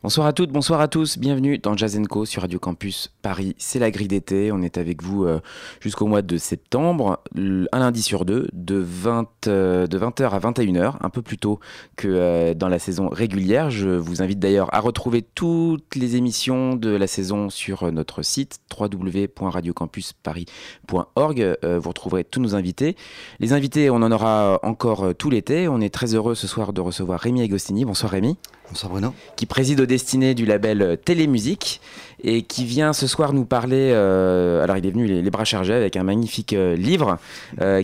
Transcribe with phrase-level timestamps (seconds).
[0.00, 3.56] Bonsoir à toutes, bonsoir à tous, bienvenue dans Jazz Co sur Radio Campus Paris.
[3.58, 5.40] C'est la grille d'été, on est avec vous euh,
[5.80, 10.98] jusqu'au mois de septembre, un lundi sur deux, de, 20, euh, de 20h à 21h,
[11.00, 11.58] un peu plus tôt
[11.96, 13.72] que euh, dans la saison régulière.
[13.72, 18.60] Je vous invite d'ailleurs à retrouver toutes les émissions de la saison sur notre site
[18.78, 21.56] www.radiocampusparis.org.
[21.64, 22.94] vous retrouverez tous nos invités.
[23.40, 25.66] Les invités, on en aura encore tout l'été.
[25.66, 27.84] On est très heureux ce soir de recevoir Rémi Agostini.
[27.84, 28.38] Bonsoir Rémi.
[28.70, 29.14] Bonsoir Bruno.
[29.36, 31.80] Qui préside aux destinées du label Télémusique
[32.22, 33.90] et qui vient ce soir nous parler.
[33.92, 37.18] Euh, alors, il est venu les, bras chargés avec un magnifique euh, livre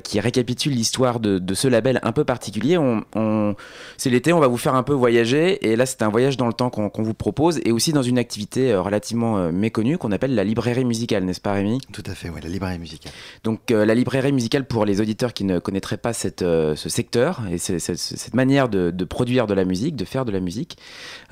[0.02, 2.78] qui récapitule l'histoire de, ce label un peu particulier.
[2.78, 3.54] On,
[3.96, 6.46] c'est l'été, on va vous faire un peu voyager et là, c'est un voyage dans
[6.46, 10.44] le temps qu'on vous propose et aussi dans une activité relativement méconnue qu'on appelle la
[10.44, 11.80] librairie musicale, n'est-ce pas Rémi?
[11.92, 13.12] Tout à fait, oui, la librairie musicale.
[13.44, 17.58] Donc, la librairie musicale, pour les auditeurs qui ne connaîtraient pas cette, ce secteur et
[17.58, 20.76] cette manière de, de produire de la musique, de faire de la musique,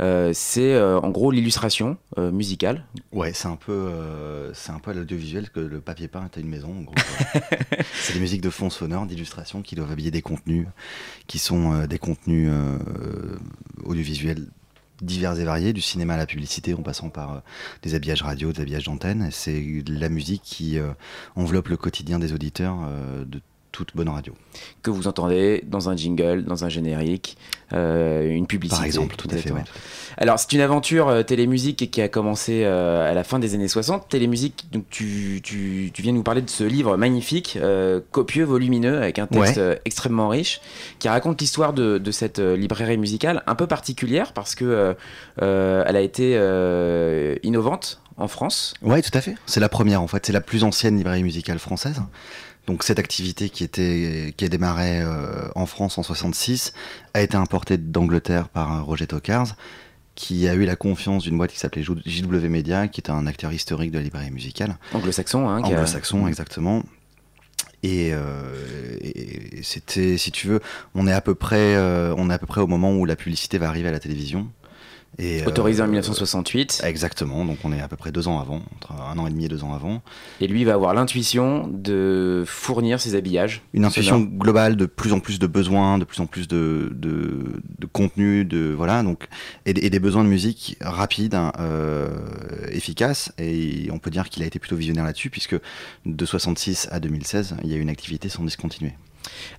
[0.00, 2.84] euh, c'est euh, en gros l'illustration euh, musicale.
[3.12, 3.90] Ouais, c'est un peu,
[4.54, 6.86] c'est un peu l'audiovisuel que le papier peint est à une maison.
[7.94, 10.66] c'est des musiques de fond sonore, d'illustration qui doivent habiller des contenus,
[11.26, 12.50] qui sont des contenus
[13.84, 14.46] audiovisuels
[15.00, 17.42] divers et variés, du cinéma à la publicité, en passant par
[17.82, 19.30] des habillages radio, des habillages d'antenne.
[19.30, 20.78] C'est la musique qui
[21.34, 22.76] enveloppe le quotidien des auditeurs
[23.24, 23.40] de
[23.72, 24.34] toute bonne radio.
[24.82, 27.36] Que vous entendez dans un jingle, dans un générique,
[27.72, 28.78] euh, une publicité.
[28.78, 29.52] Par exemple, tout à fait.
[30.18, 33.68] Alors, c'est une aventure euh, télémusique qui a commencé euh, à la fin des années
[33.68, 34.10] 60.
[34.10, 37.58] Télémusique, donc tu, tu, tu, viens nous parler de ce livre magnifique,
[38.10, 40.60] copieux, volumineux, avec un texte extrêmement riche,
[40.98, 44.94] qui raconte l'histoire de, de, cette librairie musicale un peu particulière parce que
[45.38, 46.32] elle a été
[47.42, 48.74] innovante en France.
[48.82, 49.34] Oui, tout à fait.
[49.46, 50.26] C'est la première en fait.
[50.26, 52.02] C'est la plus ancienne librairie musicale française.
[52.66, 56.72] Donc cette activité qui était qui a démarré euh, en France en 66
[57.14, 59.56] a été importée d'Angleterre par euh, Roger Tocars
[60.14, 63.50] qui a eu la confiance d'une boîte qui s'appelait JW Media, qui est un acteur
[63.50, 64.76] historique de la librairie musicale.
[64.92, 65.62] Anglo-saxon, hein.
[65.62, 66.82] Anglo-saxon, exactement.
[67.82, 70.60] Et, euh, et c'était, si tu veux,
[70.94, 73.56] on est à peu près, on est à peu près au moment où la publicité
[73.56, 74.50] va arriver à la télévision.
[75.46, 76.80] Autorisé en 1968.
[76.82, 79.30] Euh, exactement, donc on est à peu près deux ans avant, entre un an et
[79.30, 80.02] demi et deux ans avant.
[80.40, 83.62] Et lui va avoir l'intuition de fournir ses habillages.
[83.74, 87.62] Une intuition globale de plus en plus de besoins, de plus en plus de, de,
[87.78, 89.28] de contenu, de voilà, donc
[89.66, 92.08] et, des besoins de musique rapides, euh,
[92.70, 93.32] efficaces.
[93.38, 95.56] Et on peut dire qu'il a été plutôt visionnaire là-dessus, puisque
[96.06, 98.94] de 66 à 2016, il y a eu une activité sans discontinuer.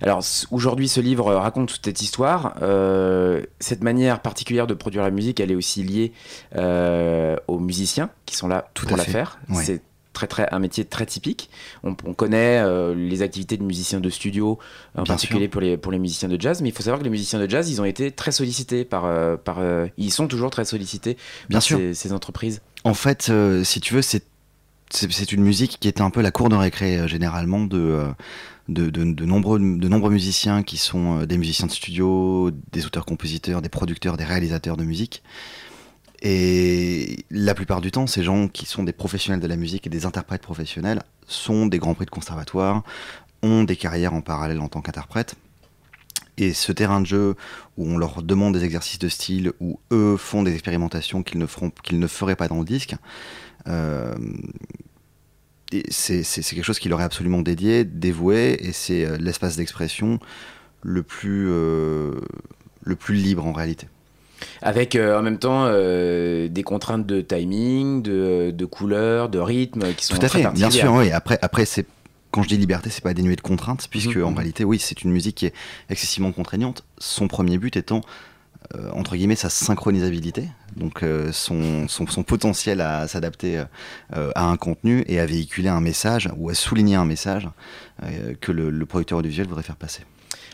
[0.02, 2.56] Alors aujourd'hui, ce livre raconte toute cette histoire.
[2.62, 6.12] Euh, cette manière particulière de produire la musique, elle est aussi liée
[6.56, 9.38] euh, aux musiciens qui sont là Tout pour la faire.
[9.54, 9.80] C'est
[10.12, 11.50] très, très, un métier très typique.
[11.82, 14.58] On, connaît euh, les activités de musiciens de studio,
[14.96, 17.10] en particulier pour les, pour les musiciens de jazz, mais il faut savoir que les
[17.10, 19.02] musiciens de jazz, ils ont été très sollicités par...
[19.38, 19.58] par
[19.96, 21.16] ils sont toujours très sollicités
[21.48, 21.78] Bien par sûr.
[21.78, 22.60] Ces, ces, entreprises.
[22.84, 23.32] En fait,
[23.64, 24.24] si tu veux, c'est
[24.90, 28.06] c'est une musique qui était un peu la cour de récré généralement de,
[28.68, 33.68] de, nombreux, de nombreux musiciens qui sont euh, des musiciens de studio, des auteurs-compositeurs, des
[33.68, 35.22] producteurs, des réalisateurs de musique.
[36.22, 39.90] Et la plupart du temps, ces gens qui sont des professionnels de la musique et
[39.90, 42.82] des interprètes professionnels sont des grands prix de conservatoire,
[43.42, 45.34] ont des carrières en parallèle en tant qu'interprètes.
[46.36, 47.36] Et ce terrain de jeu
[47.76, 51.46] où on leur demande des exercices de style, où eux font des expérimentations qu'ils ne,
[51.46, 52.96] feront, qu'ils ne feraient pas dans le disque,
[53.68, 54.14] euh,
[55.88, 60.18] c'est quelque chose qui leur est absolument dédié, dévoué, et c'est euh, l'espace d'expression
[60.82, 62.12] le plus euh,
[62.82, 63.88] le plus libre en réalité.
[64.60, 70.04] Avec euh, en même temps des contraintes de timing, de, de, couleur, de rythme qui
[70.04, 70.92] sont Tout à fait, bien sûr.
[70.92, 71.10] Oui.
[71.10, 71.86] Après, après c'est
[72.30, 74.24] quand je dis liberté, c'est pas dénué de contraintes, puisque mhm.
[74.24, 75.54] en réalité, oui, c'est une musique qui est
[75.88, 76.84] excessivement contraignante.
[76.98, 78.00] Son premier but étant
[78.92, 83.62] entre guillemets sa synchronisabilité, donc euh, son, son, potentiel à s'adapter
[84.14, 87.48] euh, à un contenu et à véhiculer un message ou à souligner un message
[88.40, 90.02] que le, producteur audiovisuel voudrait faire passer.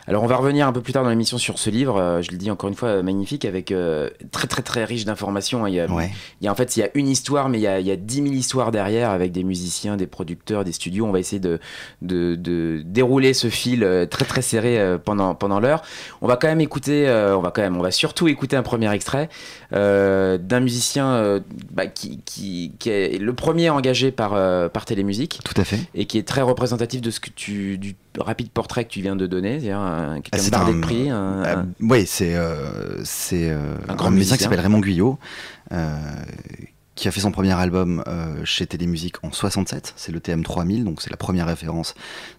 [0.07, 2.31] Alors on va revenir un peu plus tard dans l'émission sur ce livre, euh, je
[2.31, 5.67] le dis encore une fois, euh, magnifique, avec euh, très très très riche d'informations.
[5.67, 7.61] Il, y a, il y a en fait il y a une histoire, mais il
[7.61, 10.71] y a, il y a 10 000 histoires derrière avec des musiciens, des producteurs, des
[10.71, 11.05] studios.
[11.05, 11.59] On va essayer de,
[12.01, 15.83] de, de dérouler ce fil très très serré pendant, pendant l'heure.
[16.21, 18.91] On va quand même écouter, on va quand même, on va surtout écouter un premier
[18.91, 19.29] extrait
[19.71, 24.31] d'un musicien bah, qui, qui, qui, est le premier engagé par,
[24.71, 25.39] par Télémusique.
[25.43, 25.79] Tout à fait.
[25.93, 29.15] Et qui est très représentatif de ce que tu, du rapide portrait que tu viens
[29.15, 31.09] de donner, c'est-à-dire un, quelqu'un ah, prix.
[31.09, 35.19] Un, euh, Oui, c'est euh, c'est euh, un, grand musicien qui s'appelle Raymond Guyot,
[36.95, 38.03] qui a fait son premier album
[38.43, 39.93] chez Télémusique en 67.
[39.95, 41.95] C'est le TM 3000, donc c'est la première référence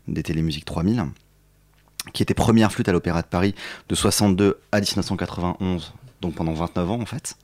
[0.09, 1.05] des Télémusiques 3000,
[2.13, 3.55] qui était première flûte à l'Opéra de Paris
[3.89, 7.37] de 62 à 1991, donc pendant 29 ans en fait.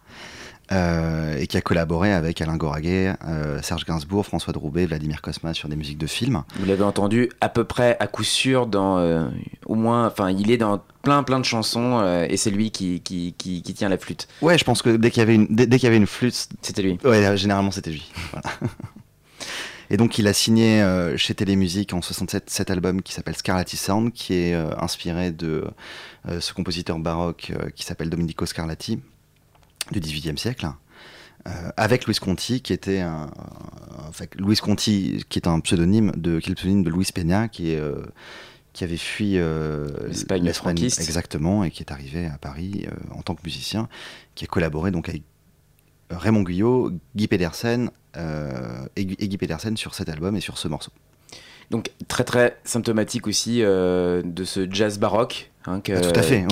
[0.70, 5.54] Euh, et qui a collaboré avec Alain Goraguet, euh, Serge Gainsbourg, François Droubet, Vladimir Cosma
[5.54, 6.42] sur des musiques de films.
[6.56, 9.28] Vous l'avez entendu à peu près à coup sûr dans euh,
[9.64, 13.32] au moins, enfin, il est dans plein plein de chansons et c'est lui qui, qui,
[13.38, 14.28] qui, tient la flûte.
[14.42, 16.48] Ouais, je pense que dès qu'il y avait une, dès, qu'il y avait une flûte,
[16.60, 16.98] c'était lui.
[17.02, 18.12] Ouais, généralement c'était lui.
[19.90, 20.84] Et donc il a signé
[21.16, 25.64] chez Télémusique en 67 cet album qui s'appelle Scarlatti Sound, qui est inspiré de
[26.40, 29.00] ce compositeur baroque qui s'appelle Domenico Scarlatti
[29.90, 30.68] du XVIIIe siècle.
[31.46, 33.30] Euh, avec Louis Conti, qui était un,
[34.38, 37.70] Louis Conti, qui est un pseudonyme de, qui est le pseudonyme de Louis Peña, qui
[37.70, 38.02] est euh,
[38.72, 43.42] qui avait fui euh, l'Espagne exactement et qui est arrivé à Paris en tant que
[43.44, 43.88] musicien,
[44.34, 45.22] qui a collaboré donc avec
[46.10, 47.90] Raymond Guyot, Guy Pedersen
[48.96, 50.92] et, Guy Pedersen sur cet album et sur ce morceau.
[51.70, 56.46] Donc très très symptomatique aussi de ce jazz baroque Hein, Tout à fait,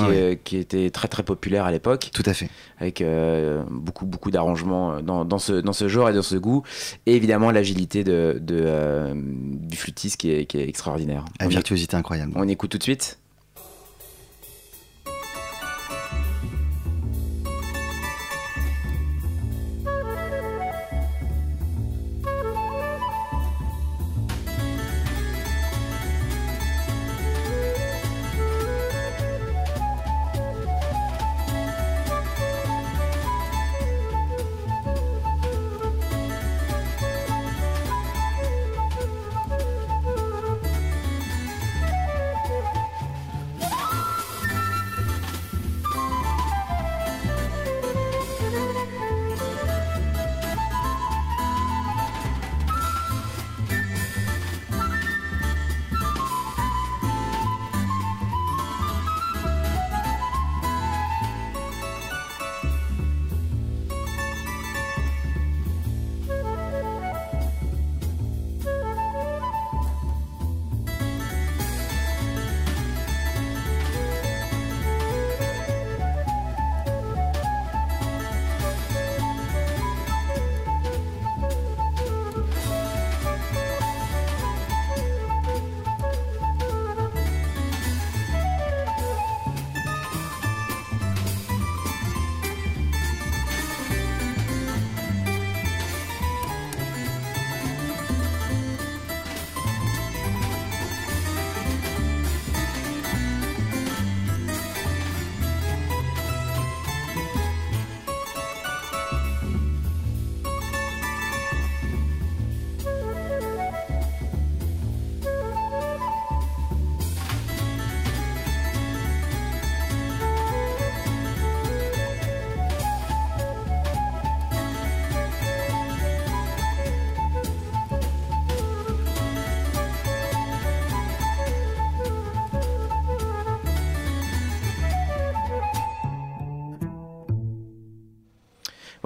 [0.45, 2.11] qui, était très très populaire à l'époque.
[2.13, 2.49] Tout à fait.
[2.79, 6.37] Avec euh, beaucoup beaucoup d'arrangements euh, dans, dans, ce, dans ce genre et dans ce
[6.37, 6.63] goût.
[7.07, 11.25] Et évidemment l'agilité de, de euh, du flûtiste qui est, qui est extraordinaire.
[11.41, 12.33] La virtuosité incroyable.
[12.37, 13.19] On écoute tout de suite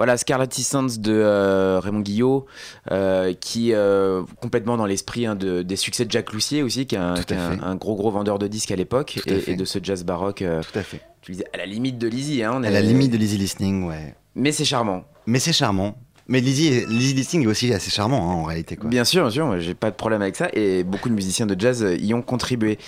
[0.01, 2.47] Voilà, Scarlatti Sands de euh, Raymond Guillot,
[2.89, 6.87] euh, qui est euh, complètement dans l'esprit hein, de, des succès de Jacques Loussier aussi,
[6.87, 10.37] qui est un, gros gros vendeur de disques à l'époque, et, de ce jazz baroque.
[10.37, 11.01] Tout à fait.
[11.21, 12.41] Tu disais à la limite de l'easy.
[12.41, 14.15] Hein, à la limite de l'easy listening, ouais.
[14.33, 15.03] Mais c'est charmant.
[15.27, 15.93] Mais c'est charmont.
[16.27, 18.77] Mais l'easy, listening est aussi assez charmant hein, en réalité.
[18.77, 18.89] Quoi.
[18.89, 21.55] Bien sûr, bien sûr, j'ai pas de problème avec ça et beaucoup de musiciens de
[21.59, 22.79] jazz y ont contribué.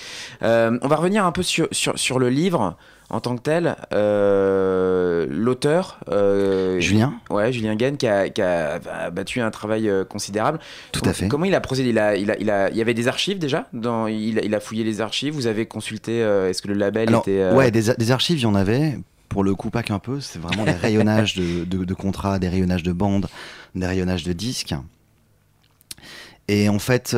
[0.42, 2.76] on va revenir un peu sur, sur, sur le livre
[3.14, 8.80] en tant que tel, euh, l'auteur euh, Julien, ouais, Julien Gain, qui a,
[9.12, 10.60] battu un travail euh, considérable.
[10.92, 11.28] Tout à fait.
[11.28, 11.90] Comment il a procédé?
[11.90, 13.68] Il, a, il, a, il, a, il y avait des archives déjà?
[13.72, 15.34] Dans, il, a fouillé les archives.
[15.34, 18.98] Vous avez consulté Est-ce que le label était Ouais, des, archives, il y en avait.
[19.30, 20.20] Pour le coup, pas qu'un peu.
[20.20, 23.28] C'est vraiment des rayonnages de, de, contrats, des rayonnages de bandes,
[23.76, 24.74] des rayonnages de disques.
[26.50, 27.16] Et en fait,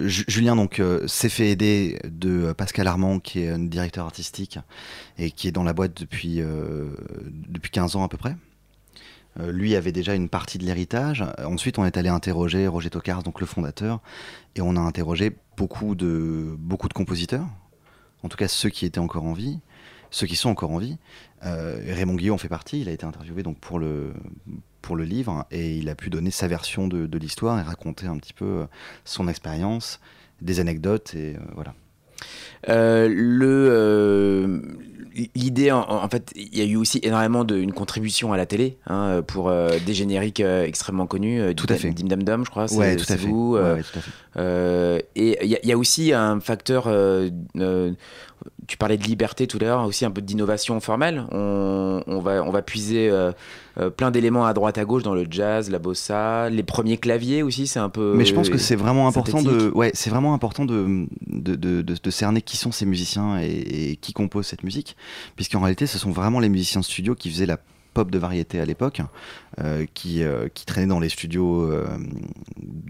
[0.00, 4.58] Julien donc s'est fait aider de Pascal Armand, qui est un directeur artistique
[5.18, 6.40] et qui est dans la boîte depuis,
[7.48, 8.34] depuis 15 ans à peu près.
[9.40, 11.24] Euh, lui avait déjà une partie de l'héritage.
[11.44, 14.00] Ensuite, on est allé interroger Roger Tocars, donc le fondateur,
[14.54, 16.56] et on a interrogé beaucoup de,
[16.94, 17.46] compositeurs,
[18.22, 19.58] en tout cas ceux qui étaient encore en vie,
[20.10, 20.98] ceux qui sont encore en vie.
[21.44, 24.12] Euh, Raymond Guillaume en fait partie, il a été interviewé donc pour le,
[24.82, 28.06] pour le livre, et il a pu donner sa version de, de l'histoire et raconter
[28.06, 28.64] un petit peu euh,
[29.04, 30.00] son expérience,
[30.40, 31.74] des anecdotes, et voilà.
[32.66, 34.62] le
[35.34, 38.78] l'idée, en, fait, il y a eu aussi énormément de une contribution à la télé
[38.86, 41.40] hein, pour euh, des génériques euh, extrêmement connus.
[41.40, 41.90] Euh, tout à fait.
[41.90, 42.72] Dim Dam Dum, je crois.
[42.72, 43.26] Ouais, tout à fait.
[43.26, 45.04] Vous, ouais, tout à fait.
[45.16, 46.88] et il y, y, a aussi un facteur
[48.66, 51.24] tu parlais de liberté tout à l'heure, aussi un peu d'innovation formelle.
[51.32, 53.10] On, va, on va puiser
[53.78, 56.98] euh, euh, plein d'éléments à droite à gauche dans le jazz, la bossa, les premiers
[56.98, 58.14] claviers aussi, c'est un peu.
[58.16, 61.82] Mais je pense que c'est vraiment important de, ouais, c'est vraiment important de de, de,
[61.82, 64.96] de, cerner qui sont ces musiciens et, qui composent cette musique,
[65.36, 67.58] puisqu'en réalité, ce sont vraiment les musiciens de studio qui faisaient la
[67.94, 69.00] pop de variété à l'époque,
[69.60, 70.22] euh, qui,
[70.54, 71.70] qui traînaient dans les studios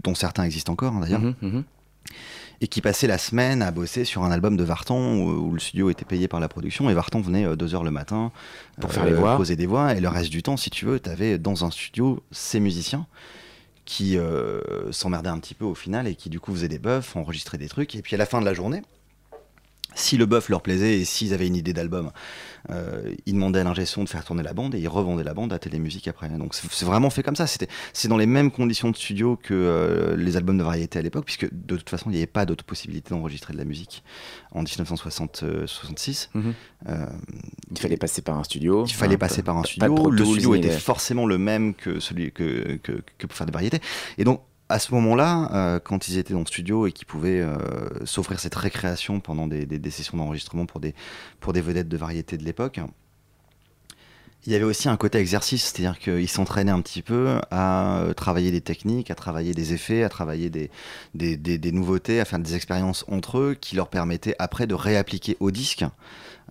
[0.03, 1.21] dont certains existent encore hein, d'ailleurs.
[1.21, 1.63] Mhm, mhm
[2.61, 5.89] et qui passait la semaine à bosser sur un album de Vartan où, le studio
[5.89, 8.31] était payé par la production et Vartan venait euh, deux heures le matin
[8.81, 9.37] pour faire les euh, voix.
[9.37, 11.71] poser des voix et le reste du temps, si tu veux, tu avais dans un
[11.71, 13.07] studio ces musiciens
[13.85, 17.15] qui euh, s'emmerdaient un petit peu au final et qui du coup faisaient des buffs,
[17.15, 18.83] enregistraient des trucs et puis à la fin de la journée,
[19.95, 22.11] si le buff leur plaisait et s'ils avaient une idée d'album,
[22.69, 25.33] euh, ils demandaient à l'ingé son de faire tourner la bande et ils revendaient la
[25.33, 26.29] bande à Télémusique après.
[26.29, 27.45] Donc c'est vraiment fait comme ça.
[27.47, 31.25] C'est dans les mêmes conditions de studio que euh, les albums de variété à l'époque,
[31.25, 34.03] puisque de toute façon il n'y avait pas d'autre possibilité d'enregistrer de la musique
[34.51, 36.29] en 1966.
[36.33, 36.53] Mhm.
[36.87, 37.05] Euh,
[37.71, 38.85] il fallait passer par un studio.
[38.85, 40.09] Il fallait passer par un studio.
[40.09, 43.79] le studio était forcément le même que celui que, que, que pour faire des variétés.
[44.17, 47.41] Et donc à ce moment-là, euh, quand ils étaient dans le studio et qu'ils pouvaient
[47.41, 47.57] euh,
[48.05, 50.93] s'offrir cette récréation pendant des, sessions d'enregistrement pour des,
[51.61, 52.79] vedettes de variété de l'époque,
[54.45, 58.13] il y avait aussi un côté exercice, c'est-à-dire qu'ils s'entraînaient un petit peu à euh,
[58.13, 60.69] travailler des techniques, à travailler des effets, à travailler des,
[61.13, 65.51] des, nouveautés, à faire des expériences entre eux qui leur permettaient après de réappliquer au
[65.51, 65.83] disque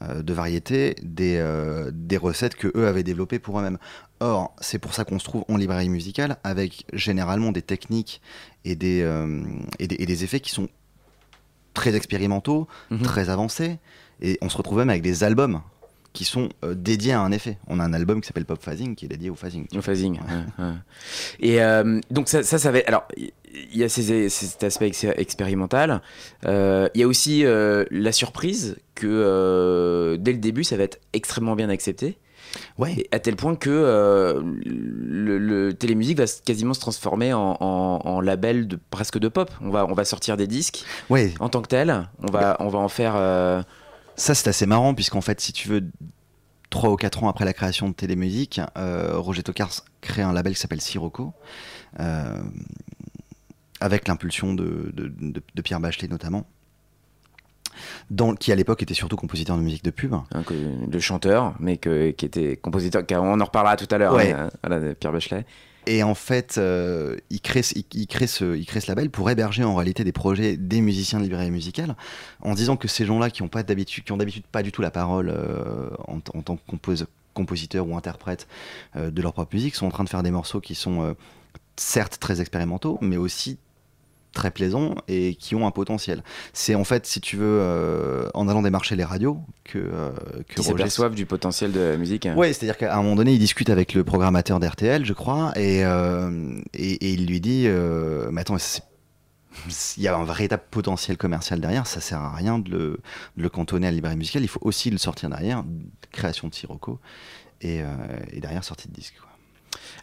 [0.00, 3.78] de variété des, euh, des recettes que eux avaient développées pour eux-mêmes.
[4.20, 8.20] Or, c'est pour ça qu'on se trouve en librairie musicale avec généralement des techniques
[8.64, 9.42] et des, euh,
[9.78, 10.68] et des, effets qui sont
[11.74, 13.02] très expérimentaux, mhm.
[13.02, 13.78] très avancés,
[14.20, 15.62] et on se retrouve même avec des albums
[16.12, 17.58] qui sont dédiés à un effet.
[17.66, 19.66] On a un album qui s'appelle Pop Phasing qui est dédié au phasing.
[19.76, 20.18] Au phasing.
[21.40, 21.58] Et
[22.10, 22.80] donc ça, ça, ça va.
[22.86, 23.06] Alors,
[23.72, 26.02] il y a cet aspect expérimental.
[26.46, 30.84] Euh, il y a aussi euh, la surprise que euh, dès le début, ça va
[30.84, 32.18] être extrêmement bien accepté.
[32.78, 33.06] Ouais.
[33.12, 39.28] à tel point que le, télémusique va quasiment se transformer en, label de presque de
[39.28, 39.50] pop.
[39.60, 41.34] On va, on va sortir des disques ouais.
[41.40, 42.08] en tant que tel.
[42.26, 43.16] On va, on va en faire.
[44.18, 45.84] Ça, c'est assez marrant, puisqu'en fait, si tu veux,
[46.70, 50.60] 3 ou 4 ans après la création de télémusique, Roger Tocars crée un label qui
[50.60, 51.32] s'appelle Sirocco
[53.80, 56.46] avec l'impulsion de, de, Pierre Bachelet notamment.
[58.10, 60.14] Dans, qui à l'époque était surtout compositeur de musique de pub.
[60.90, 64.32] Le chanteur, mais que, qui était compositeur, on en reparlera tout à l'heure, ouais.
[64.32, 64.50] Hein,
[64.98, 65.46] Pierre Bachelet.
[65.88, 70.82] Et en fait, euh, il, crée, ce, label pour héberger en réalité des projets des
[70.82, 71.96] musiciens de librairie musicale,
[72.42, 74.04] en disant que ces gens-là qui ont pas d'habitude,
[74.52, 78.48] pas du tout la parole euh, en, tant que compose, compositeur ou interprète
[78.96, 81.16] euh, de leur propre musique, sont en train de faire des morceaux qui sont
[81.76, 83.56] certes très expérimentaux, mais aussi
[84.32, 86.22] très plaisants et qui ont un potentiel.
[86.52, 90.10] C'est en fait, si tu veux, euh, en allant démarcher les radios que, euh,
[90.48, 92.28] que du potentiel de la musique.
[92.36, 95.84] Oui, c'est-à-dire qu'à un moment donné, il discute avec le programmateur d'RTL, je crois, et,
[95.84, 97.66] euh, et, il lui dit
[98.30, 98.56] Mais attends,
[99.96, 103.00] il y a un véritable potentiel commercial derrière, ça sert à rien de le,
[103.36, 105.64] de le cantonner à la librairie musicale, il faut aussi le sortir derrière,
[106.12, 107.00] création de Sirocco,
[107.60, 107.80] et,
[108.30, 109.14] et derrière sortie de disque.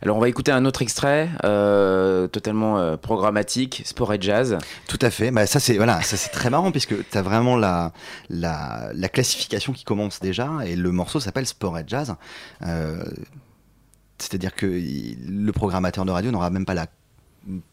[0.02, 4.58] Alors on va écouter un autre extrait euh, totalement euh, programmatique, sport et jazz.
[4.88, 5.32] Tout à fait.
[5.32, 7.94] Bah, ça c'est voilà, ça c'est très marrant puisque tu as vraiment la,
[8.30, 12.16] la, la, classification qui commence déjà et le morceau s'appelle sport et jazz.
[12.64, 13.04] Euh,
[14.18, 16.88] c'est-à-dire que le programmateur de radio n'aura même pas la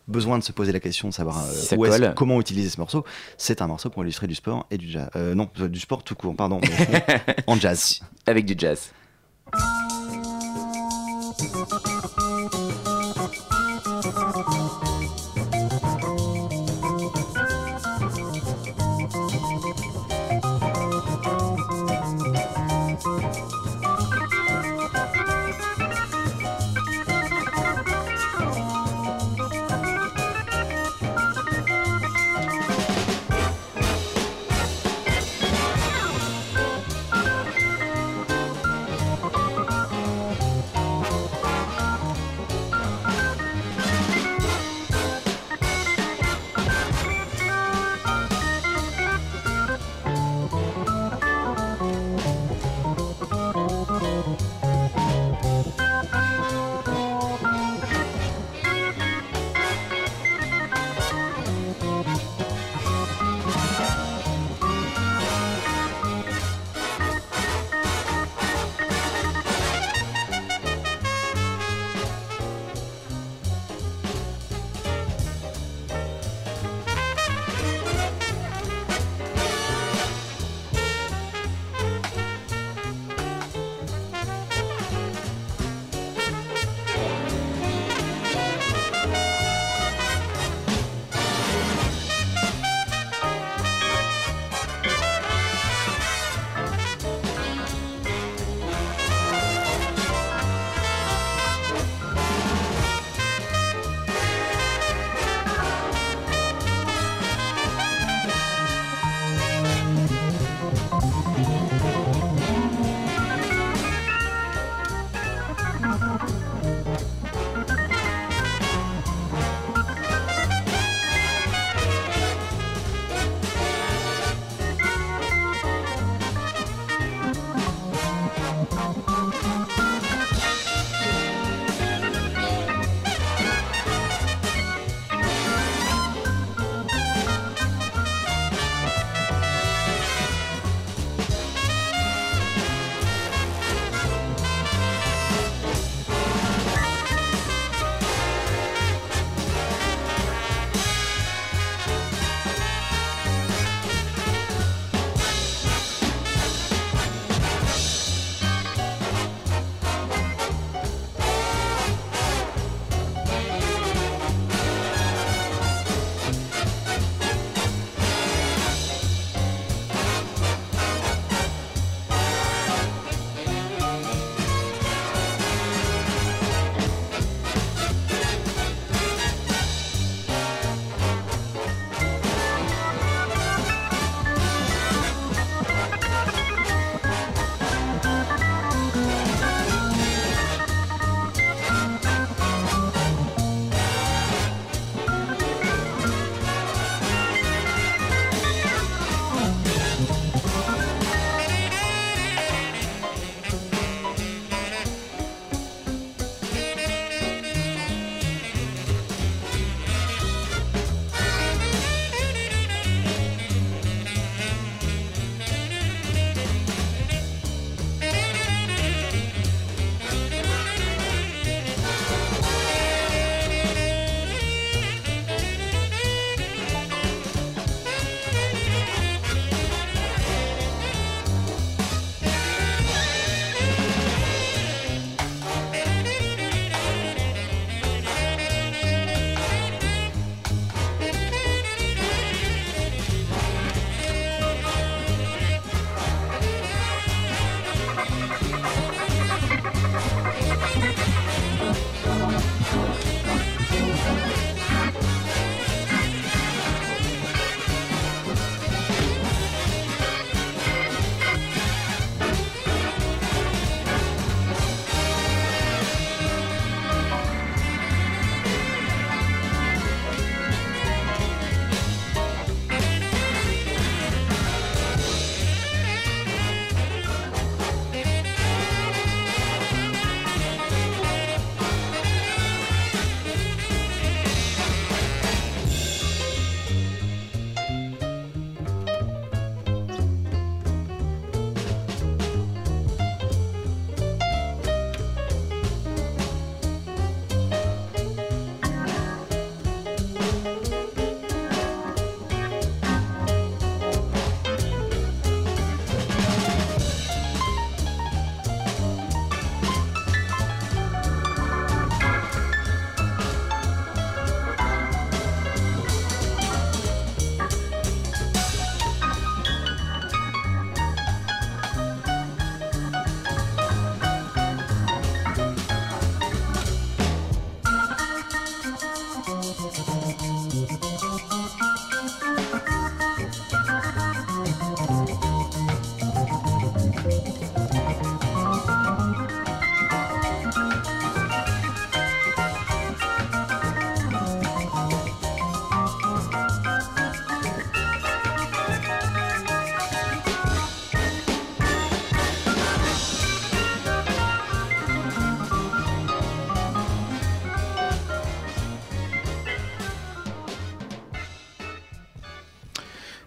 [0.06, 1.44] besoin de se poser la question de savoir
[2.14, 3.04] comment utiliser ce morceau.
[3.38, 5.08] C'est un morceau pour illustrer du sport et du jazz.
[5.14, 6.60] non, du sport tout court, pardon,
[7.46, 8.00] en jazz.
[8.26, 8.90] Avec du jazz.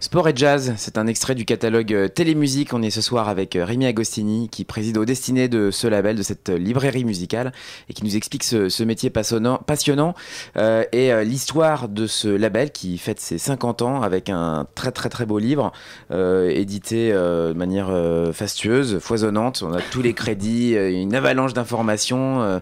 [0.06, 2.72] Sport et jazz, c'est un extrait du catalogue euh, Télémusique.
[2.72, 6.14] On est ce soir avec euh, Rémi Agostini qui préside aux destinées de ce label,
[6.14, 7.52] de cette euh, librairie musicale
[7.88, 10.14] et qui nous explique ce, métier passionnant, passionnant
[10.56, 15.26] et l'histoire de ce label qui fête ses 50 ans avec un très très très
[15.26, 15.72] beau livre
[16.10, 17.90] édité de manière
[18.32, 19.62] fastueuse, foisonnante.
[19.66, 22.60] On a tous les crédits, une avalanche d'informations,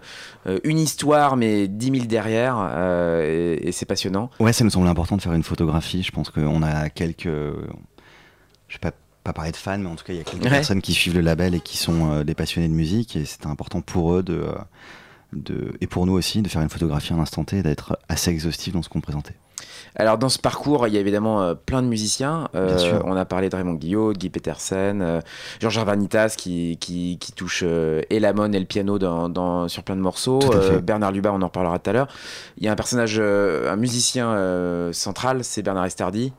[0.63, 4.29] une histoire mais 10 000 derrière et, et c'est passionnant.
[4.39, 6.03] Ouais, ça nous semble important de faire une photographie.
[6.03, 7.29] Je pense qu'on a quelques
[8.67, 8.91] je vais pas,
[9.23, 11.15] pas parler de fans, mais en tout cas, il y a quelques personnes qui suivent
[11.15, 13.15] le label et qui sont euh, des passionnés de musique.
[13.15, 14.55] Et c'était important pour eux de, euh,
[15.35, 18.31] de, et pour nous aussi de faire une photographie à l'instant T et d'être assez
[18.31, 19.35] exhaustif dans ce qu'on présentait.
[19.95, 22.49] Alors dans ce parcours, il y a évidemment euh, plein de musiciens.
[22.53, 25.21] on a parlé de Raymond Guillot, Guy Petersen,
[25.59, 29.95] Georges Arvanitas qui, qui, qui touche et la et le piano dans, dans, sur plein
[29.95, 30.39] de morceaux.
[30.83, 32.07] Bernard Lubat, on en reparlera tout à l'heure.
[32.57, 36.33] Il y a un personnage, un musicien central, c'est Bernard Estardi,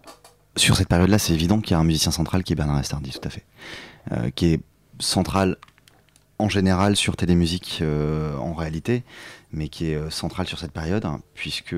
[0.57, 3.11] sur cette période-là, c'est évident qu'il y a un musicien central qui est Bernard Estardi,
[3.11, 3.45] tout à fait.
[4.13, 4.61] Euh, qui est
[4.99, 5.57] central
[6.39, 9.05] en général sur Télémusique euh, en réalité,
[9.53, 11.77] mais qui est euh, central sur cette période, hein, puisque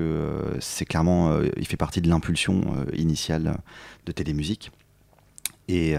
[0.59, 3.57] c'est clairement, il fait partie de l'impulsion initiale
[4.05, 4.71] de Télémusique.
[5.71, 5.93] Et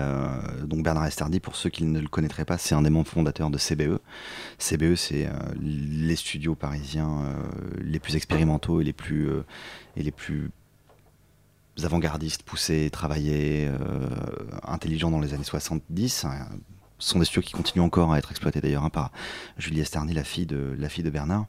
[0.64, 3.50] donc Bernard Estardi, pour ceux qui ne le connaîtraient pas, c'est un des membres fondateurs
[3.50, 4.00] de CBE.
[4.58, 5.28] CBE, c'est
[5.60, 7.36] les studios parisiens
[7.78, 9.30] les plus expérimentaux et les plus,
[9.96, 10.50] et les plus
[11.84, 14.08] avant-gardistes, poussés, travaillés, euh,
[14.64, 16.26] intelligents dans les années 70.
[17.00, 19.10] Hein, sont des studios qui continuent encore à être exploités d'ailleurs hein, par
[19.58, 21.46] Julie Esterny, la fille de, la fille de Bernard.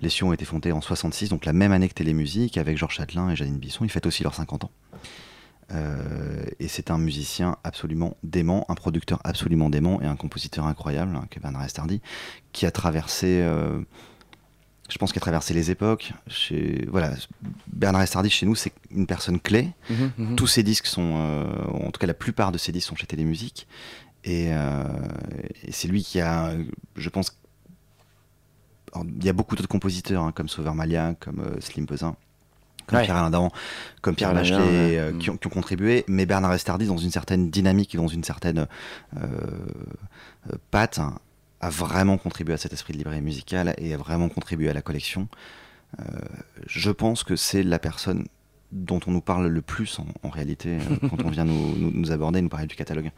[0.00, 2.94] Les studios ont été fondés en 66, donc la même année que Télémusique, avec Georges
[2.94, 3.84] Châtelain et Janine Bisson.
[3.84, 4.70] Ils fêtent aussi leurs 50 ans.
[5.72, 11.16] Euh, et c'est un musicien absolument dément, un producteur absolument dément et un compositeur incroyable,
[11.16, 12.00] hein, que Bernard Estardi,
[12.52, 13.80] qui a traversé euh,
[14.88, 16.12] je pense qu'il a traversé les époques.
[16.28, 17.10] Chez, voilà,
[17.66, 19.70] Bernard Estardi, chez nous, c'est une personne clé.
[19.90, 20.36] Mhm, mhm.
[20.36, 23.06] Tous ses disques sont, euh, en tout cas la plupart de ses disques sont chez
[23.06, 23.66] Télémusique.
[24.26, 24.82] Et, euh,
[25.64, 26.52] et c'est lui qui a,
[26.96, 27.38] je pense,
[28.94, 32.16] il y a beaucoup d'autres compositeurs, hein, comme Sauveur Malia, comme euh, Slim Pesin,
[32.86, 33.50] comme Pierre Alain
[34.02, 36.04] comme Pierre, Bachelet, qui, ont, qui, ont, contribué.
[36.08, 38.66] Mais Bernard Estardi, dans une certaine dynamique et dans une certaine
[40.70, 41.18] patte, hein,
[41.60, 44.82] a vraiment contribué à cet esprit de librairie musicale et a vraiment contribué à la
[44.82, 45.28] collection.
[46.00, 46.04] Euh,
[46.66, 48.26] je pense que c'est la personne
[48.72, 52.42] dont on nous parle le plus en, réalité euh, quand on vient nous, nous, aborder,
[52.42, 53.10] nous parler du catalogue.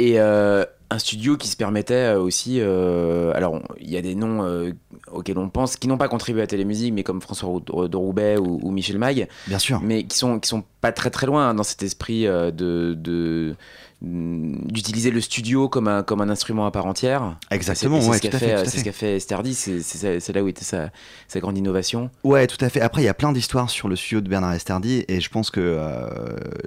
[0.00, 2.60] Et euh, un studio qui se permettait aussi.
[2.60, 4.72] alors, il y a des noms
[5.12, 8.70] auxquels on pense qui n'ont pas contribué à Télémusique, mais comme François de Roubaix ou,
[8.70, 9.26] Michel Magne.
[9.46, 9.80] Bien sûr.
[9.82, 12.50] Mais qui sont, qui sont pas très très loin dans cet esprit de,
[12.98, 13.54] de
[14.02, 17.36] d'utiliser le studio comme un, comme un instrument à part entière.
[17.50, 20.90] Exactement, c'est ce qu'a fait, ce fait Esterdi, c'est là où était sa,
[21.28, 22.10] sa, grande innovation.
[22.24, 22.80] Ouais, tout à fait.
[22.80, 25.50] Après, il y a plein d'histoires sur le studio de Bernard Esterdi et je pense
[25.50, 26.08] que euh,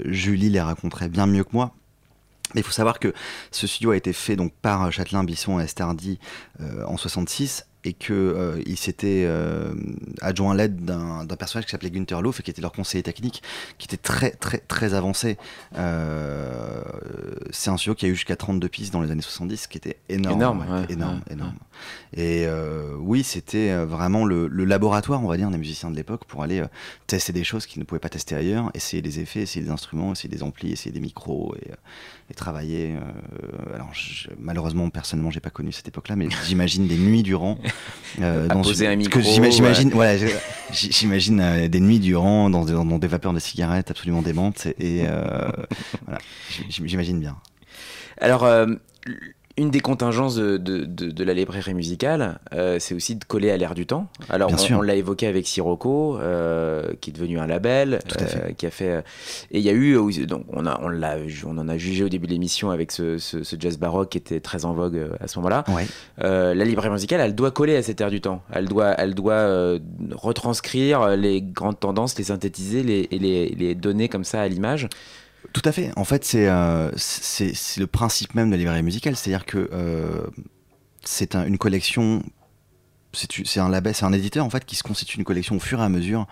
[0.06, 1.74] Julie les raconterait bien mieux que moi.
[2.54, 3.14] Mais il faut savoir que
[3.52, 6.20] ce studio a été fait donc par Châtelain, Bisson et Esterdi
[6.62, 9.74] euh, en 66 et qu'il euh, s'était euh,
[10.22, 13.44] adjoint l'aide d'un personnage qui s'appelait Günther Louf et qui était leur conseiller technique,
[13.78, 15.38] qui était très très très avancé.
[15.78, 16.82] Euh,
[17.52, 19.98] c'est un studio qui a eu jusqu'à 32 pistes dans les années 70, qui était
[20.10, 20.36] énorme.
[20.36, 21.58] Énorme, énorme, énorme.
[22.16, 22.48] Et
[23.00, 26.64] oui, c'était vraiment le, laboratoire, on va dire, des musiciens de l'époque pour aller
[27.08, 30.14] tester des choses qu'ils ne pouvaient pas tester ailleurs, essayer des effets, essayer des instruments,
[30.14, 31.72] essayer des amplis, essayer des micros et,
[32.30, 32.96] et travailler.
[33.74, 33.92] alors,
[34.40, 37.58] malheureusement, personnellement, j'ai pas connu cette époque-là, mais j'imagine des nuits durant.
[38.22, 39.22] Euh, dans poser un micro.
[39.22, 40.24] J'imagine, voilà,
[40.72, 45.50] j'imagine euh, des nuits durant dans, dans, des vapeurs de cigarettes absolument démentes et euh,
[46.06, 46.20] voilà,
[46.70, 47.36] j'imagine bien.
[48.20, 48.68] Alors, euh,
[49.56, 53.58] une des contingences de, de, de, la librairie musicale, euh, c'est aussi de coller à
[53.58, 54.08] l'air du temps.
[54.30, 58.72] Alors, on, l'a évoqué avec Sirocco, euh, qui est devenu un label, euh, qui a
[58.72, 59.04] fait.
[59.52, 62.10] et il y a eu, donc on a, on l'a, on en a jugé au
[62.10, 65.28] début de l'émission avec ce, ce, ce, jazz baroque qui était très en vogue à
[65.28, 65.64] ce moment-là.
[66.18, 68.42] la librairie musicale, elle doit coller à cet air du temps.
[68.52, 69.78] Elle doit, elle doit
[70.14, 74.90] retranscrire les grandes tendances, les synthétiser, les, et les, les donner comme ça à l'image.
[75.54, 75.92] Tout à fait.
[75.96, 80.26] En fait, euh, c'est le principe même de la librairie musicale, c'est-à-dire que euh,
[81.04, 82.24] c'est une collection.
[83.14, 85.80] C'est un label, c'est un éditeur en fait qui se constitue une collection au fur
[85.80, 86.26] et à mesure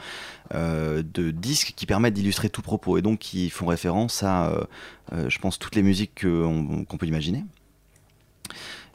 [0.55, 4.51] euh, de disques qui permettent d'illustrer tout propos et donc qui font référence à,
[5.11, 7.45] je pense, toutes les musiques qu'on peut imaginer.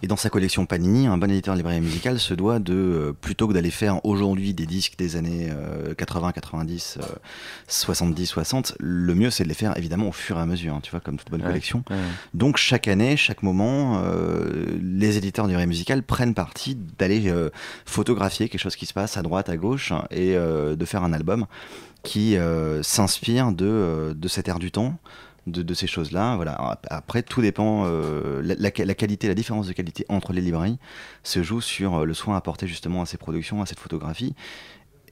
[0.03, 3.13] Et dans sa collection Panini, un bon éditeur de librairie musicale se doit de, euh,
[3.19, 5.51] plutôt que d'aller faire aujourd'hui des disques des années
[5.97, 6.99] 80, 90,
[7.67, 10.81] 70, 60, le mieux c'est de les faire évidemment au fur et à mesure, hein,
[10.83, 11.83] tu vois, comme toute bonne collection.
[12.35, 17.51] Donc chaque année, chaque moment, euh, les éditeurs de librairie musicale prennent parti d'aller euh,
[17.87, 21.47] photographier quelque chose qui se passe à droite, à gauche, et de faire un album
[22.03, 22.37] qui
[22.83, 24.99] s'inspire de, de cet air du temps,
[25.47, 26.37] de, ces choses-là.
[26.37, 26.79] Voilà.
[26.91, 27.85] Après, tout dépend.
[27.87, 30.79] Euh, la, qualité, la différence de qualité entre les librairies
[31.23, 34.35] se joue sur euh, le soin apporté justement à ces productions, à cette photographie,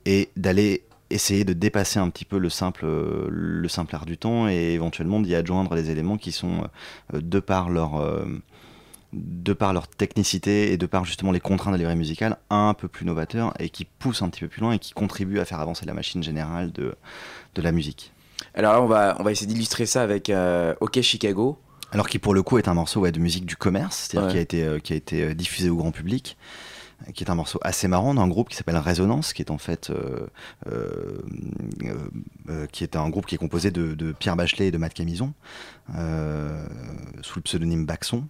[0.06, 4.48] et d'aller essayer de dépasser un petit peu le simple, le simple art du temps
[4.48, 6.64] et éventuellement d'y adjoindre des éléments qui sont,
[7.12, 8.02] euh, de par leur
[9.12, 12.74] de par leur technicité et de par justement les contraintes de la librairie musicale, un
[12.74, 15.44] peu plus novateurs et qui poussent un petit peu plus loin et qui contribuent à
[15.44, 16.96] faire avancer la machine générale de,
[17.54, 18.13] de la musique.
[18.54, 21.58] Alors là, on va, on va essayer d'illustrer ça avec euh, OK Chicago.
[21.90, 24.40] Alors qui pour le coup est un morceau de musique du commerce, c'est-à-dire qui a
[24.40, 26.36] été, euh, qui a été euh, diffusé au grand public
[27.12, 29.92] qui est un morceau assez marrant d'un groupe qui s'appelle Résonance, qui est en fait
[32.72, 35.34] qui est un groupe qui est composé de, Pierre Bachelet et de Matt Camison,
[35.88, 38.24] sous le pseudonyme Baxon.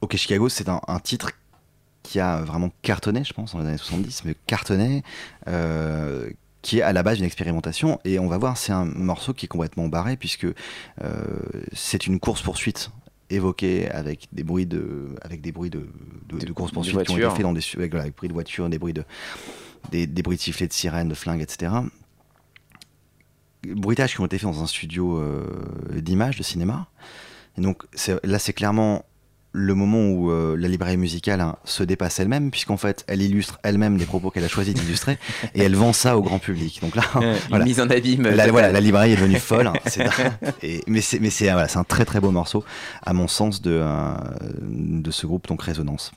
[0.00, 1.32] OK Chicago, c'est un, un, titre
[2.02, 5.02] qui a vraiment cartonné, je pense, dans les années 70, mais cartonné,
[6.66, 8.00] qui est à la base d'une expérimentation.
[8.04, 10.54] Et on va voir, c'est un morceau qui est complètement barré, puisque euh,
[11.72, 12.90] c'est une course-poursuite
[13.30, 15.86] évoquée avec des bruits de, avec des bruits de,
[16.28, 18.94] de, course-poursuite qui ont été faits dans des, avec, des bruits de voiture, des bruits
[18.94, 19.04] de,
[19.92, 21.72] des, bruits de sifflets de sirène, de flingues, etc.
[23.62, 25.46] Bruitages qui ont été faits dans un studio euh,
[25.94, 26.88] d'image, de cinéma.
[27.56, 27.84] Et donc
[28.24, 29.04] là, c'est clairement
[29.58, 33.58] le moment où euh, la librairie musicale hein, se dépasse elle-même, puisqu'en fait, elle illustre
[33.62, 35.18] elle-même des propos qu'elle a choisi d'illustrer,
[35.54, 36.78] et elle vend ça au grand public.
[36.82, 37.04] Donc là,
[37.48, 37.64] voilà.
[37.64, 38.28] mise en abîme.
[38.28, 39.68] La, voilà, la librairie est devenue folle.
[39.68, 39.72] Hein,
[40.86, 42.64] mais c'est, mais c'est, voilà, c'est un très très beau morceau,
[43.02, 44.14] à mon sens, de, euh,
[44.60, 46.12] de ce groupe, donc Résonance.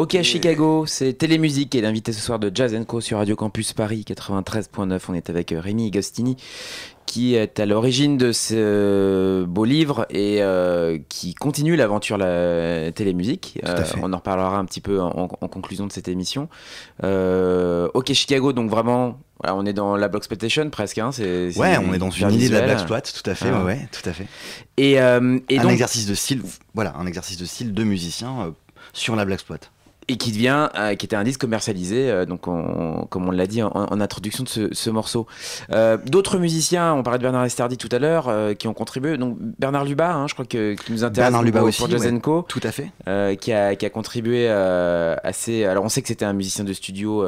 [0.00, 3.36] Ok à Chicago, c'est Télémusique qui est l'invité ce soir de Jazz Co sur Radio
[3.36, 4.98] Campus Paris 93.9.
[5.08, 6.38] On est avec euh, Rémi Agostini
[7.04, 13.60] qui est à l'origine de ce beau livre et euh, qui continue l'aventure la télémusique.
[13.66, 16.48] Euh, on en reparlera un petit peu en, conclusion de cette émission.
[17.02, 20.96] ok Chicago, donc vraiment, on est dans la Black Exploitation presque.
[20.96, 23.50] Hein, c'est, ouais, on est dans une idée de la Black Exploit, tout à fait.
[23.52, 23.64] Ah.
[23.64, 24.28] Ouais, tout à fait.
[24.78, 26.40] Et, et un donc, exercice de style,
[26.72, 28.54] voilà, un exercice de style de musicien
[28.94, 29.58] sur la Black Exploit.
[30.10, 33.62] Et qui devient, euh, qui était un disque commercialisé, euh, donc comme on l'a dit
[33.62, 35.26] en, introduction de ce, morceau.
[35.70, 39.16] Euh, d'autres musiciens, on parlait de Bernard Estardi tout à l'heure, qui ont contribué.
[39.16, 42.44] Donc Bernard Luba, hein, je crois que qui nous intéresse Bernard Luba aussi, pour Jazenko,
[42.48, 42.90] tout à fait,
[43.36, 45.64] qui a, qui, a, contribué assez.
[45.64, 47.24] Alors on sait que c'était un musicien de studio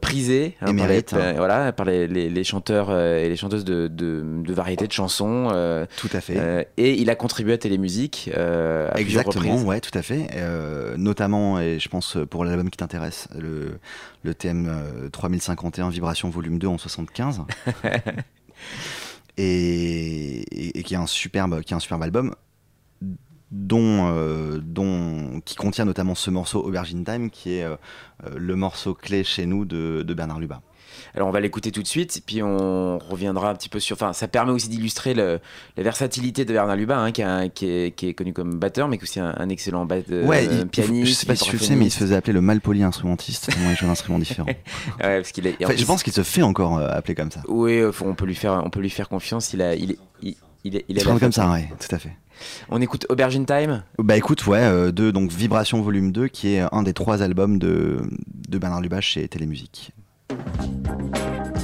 [0.00, 1.34] prisé, hein, par, les, hein.
[1.36, 5.48] voilà, par les, les, chanteurs et les chanteuses de, de, de variétés de chansons.
[5.96, 6.68] tout à fait.
[6.76, 10.28] et il a contribué à Télémusique à Exactement, ouais, tout à fait.
[10.96, 13.78] notamment et je pense pour l'album qui t'intéresse, le,
[14.24, 14.70] le thème
[15.12, 17.42] 3051 Vibration Volume 2 en 75.
[19.38, 22.34] et, et, qui est un superbe, qui est un superbe album
[23.50, 27.76] dont, euh, dont, qui contient notamment ce morceau Aubergine Time, qui est euh,
[28.36, 30.60] le morceau clé chez nous de, de Bernard Lubat.
[31.14, 33.94] Alors on va l'écouter tout de suite, puis on reviendra un petit peu sur.
[33.94, 35.38] Enfin, ça permet aussi d'illustrer la
[35.76, 40.26] versatilité de Bernard Lubin, hein, qui, est, connu comme batteur, mais aussi un, excellent euh,
[40.26, 41.08] ouais, pianiste.
[41.08, 42.82] je sais pas si tu le sais, mais il se faisait appeler le mal poli
[42.82, 44.46] instrumentiste, tellement il joue un instrument différent.
[44.46, 44.56] ouais,
[44.98, 45.56] parce qu'il est.
[45.60, 47.42] je pense qu'il se fait encore euh, appeler comme ça.
[47.48, 49.52] Oui, euh, on peut lui faire, on peut lui faire confiance.
[49.52, 49.98] Il a, il est,
[50.64, 52.12] il, est, comme ça, ouais, tout à fait.
[52.68, 56.82] On écoute Aubergine Time Bah écoute, ouais, de donc Vibration Volume 2, qui est un
[56.82, 58.00] des trois albums de,
[58.48, 59.92] de Bernard Lubach chez Télémusique.
[60.30, 60.42] ハハ
[60.84, 61.57] ハハ!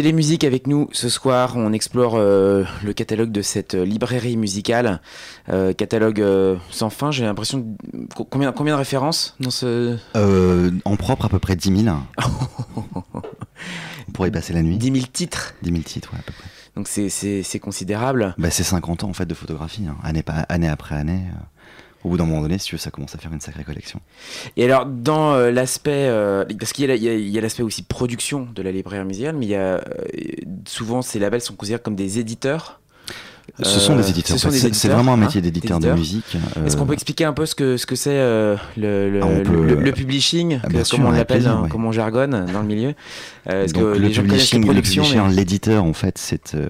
[0.00, 5.02] Télémusique avec nous ce soir, on explore euh, le catalogue de cette euh, librairie musicale,
[5.50, 6.24] euh, catalogue
[6.70, 7.76] sans fin, j'ai l'impression...
[8.30, 9.98] Combien, combien de références dans ce...
[10.86, 11.96] en propre à peu près 10 000.
[14.08, 14.78] on pourrait y passer la nuit.
[14.78, 16.48] 10 000 titres 10 000 titres, ouais, à peu près.
[16.76, 18.34] Donc c'est considérable.
[18.38, 19.98] Bah, c'est 50 ans en fait de photographie, hein.
[20.02, 21.24] année, année après année
[22.04, 24.00] au bout d'un moment donné, si tu veux, ça commence à faire une sacrée collection.
[24.56, 28.72] Et alors, dans euh, l'aspect, euh, parce qu'il y a, l'aspect aussi production de la
[28.72, 29.80] librairie musicale, mais il y a euh,
[30.66, 32.80] souvent ces labels sont considérés comme des éditeurs.
[33.62, 34.36] Ce sont Euh, des éditeurs.
[34.36, 36.36] ce sont des C'est- C'est éditeurs, vraiment un hein, métier d'éditeur de musique.
[36.64, 39.20] Est-ce qu'on euh, peut expliquer un peu ce que ce que c'est euh, le, le,
[39.22, 41.62] Ah, on peut, le- le- euh, le publishing, ah, que- sûr, comme on l'appelle, hein,
[41.64, 41.68] ouais.
[41.68, 42.94] comme on jargonne dans le milieu
[43.48, 44.60] Euh, que Donc, le les gens connaissent publishing,
[45.14, 46.68] les mais- l'éditeur, en fait, c'est euh,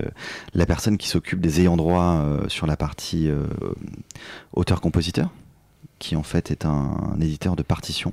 [0.55, 3.45] la personne qui s'occupe des ayants droit euh, sur la partie euh,
[4.55, 5.29] auteur-compositeur,
[5.99, 8.13] qui en fait est un, un éditeur de partition.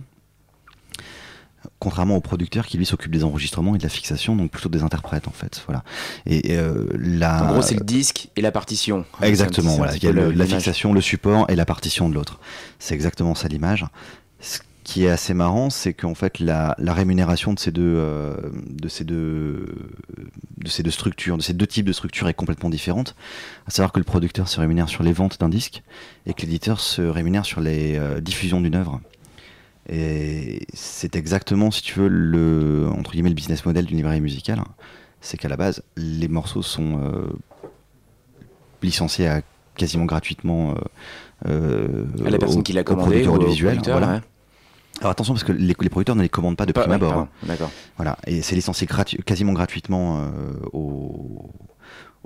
[1.80, 4.84] Contrairement au producteur qui lui s'occupe des enregistrements et de la fixation, donc plutôt des
[4.84, 5.64] interprètes en fait.
[5.68, 5.84] Voilà.
[6.26, 7.44] Et euh, la...
[7.44, 9.06] En gros, c'est le disque et la partition.
[9.22, 9.96] Exactement, voilà.
[9.96, 12.40] Il y a le- la fixation, le support et la partition de l'autre.
[12.80, 13.86] C'est exactement ça l'image.
[14.40, 18.36] Ce qui est assez marrant, c'est qu'en fait la, la rémunération de ces deux, euh,
[18.70, 19.68] de ces deux,
[20.60, 23.16] de ces deux structures, de ces deux types de structures est complètement différente.
[23.68, 25.84] À savoir que le producteur se rémunère sur les ventes d'un disque
[26.26, 29.02] et que l'éditeur se rémunère sur les euh, diffusions d'une œuvre.
[29.90, 34.60] Et c'est exactement, si tu veux, le entre guillemets le business model d'une librairie musicale.
[35.22, 37.28] C'est qu'à la base, les morceaux sont euh,
[38.84, 39.42] licenciés à
[39.76, 40.76] quasiment gratuitement euh,
[41.48, 44.14] euh, À la personne au- qui l'a au commandé producteur au audiovisuel, producteur, voilà.
[44.16, 44.22] ouais.
[45.00, 46.96] Alors attention parce que les, les producteurs ne les commandent pas de Pas- prime ouais,
[46.96, 47.14] abord.
[47.18, 47.30] hein.
[47.44, 47.70] D'accord.
[47.98, 51.52] Voilà, et c'est licencié gratu- quasiment gratuitement euh, aux,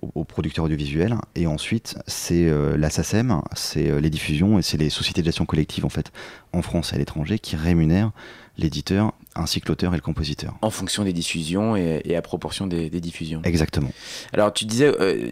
[0.02, 1.16] aux- aux producteurs audiovisuels.
[1.36, 5.26] Et ensuite, c'est euh, la SACEM, c'est euh, les diffusions et c'est les sociétés de
[5.26, 6.12] gestion collective en fait
[6.54, 8.12] en France et à l'étranger qui rémunèrent
[8.58, 10.56] l'éditeur ainsi que l'auteur et le compositeur.
[10.62, 13.42] En fonction des diffusions et, et à proportion des, des diffusions.
[13.46, 13.90] Exactement.
[14.34, 15.32] Alors tu disais, euh,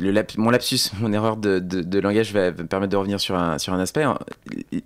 [0.00, 3.20] le lap- mon lapsus, mon erreur de, de- de langage va me permettre de revenir
[3.20, 4.02] sur un, sur un aspect.
[4.02, 4.18] hein.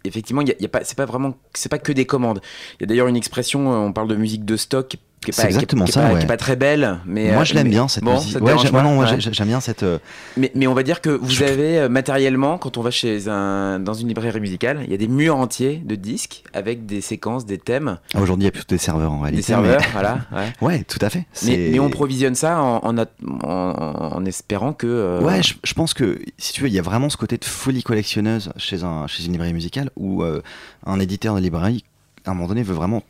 [0.05, 2.41] Effectivement, il y a, y a pas, c'est pas vraiment, c'est pas que des commandes.
[2.79, 4.97] Il y a d'ailleurs une expression, euh, on parle de musique de stock,
[5.33, 6.19] qui est pas, est- exactement qui est ça, pas, ouais.
[6.21, 8.41] qui est pas très belle, mais moi euh, je l'aime bien cette bon, musique.
[8.41, 9.21] Ouais, pas non, moi Ouais.
[9.21, 9.83] j'ai- j'aime bien cette.
[9.83, 9.99] euh,
[10.37, 13.79] Mais, mais on va dire que vous avez euh, matériellement, quand on va chez un,
[13.81, 17.45] dans une librairie musicale, il y a des murs entiers de disques avec des séquences,
[17.47, 19.41] des thèmes, Aujourd'hui, il y a plutôt des serveurs en réalité.
[19.43, 20.19] des serveurs, mais- voilà.
[20.61, 20.85] ouais.
[20.85, 21.27] Tout à fait.
[21.45, 23.07] Mais, on provisionne ça en, en, at-
[23.43, 24.87] en- en espérant que.
[24.87, 27.37] euh, Ouais, je, je pense que si tu veux, il y a vraiment ce côté
[27.39, 30.43] de folie collectionneuse chez, un, chez une librairie musicale où euh,
[30.87, 31.85] un éditeur de librairie,
[32.25, 33.03] à un moment donné, veut vraiment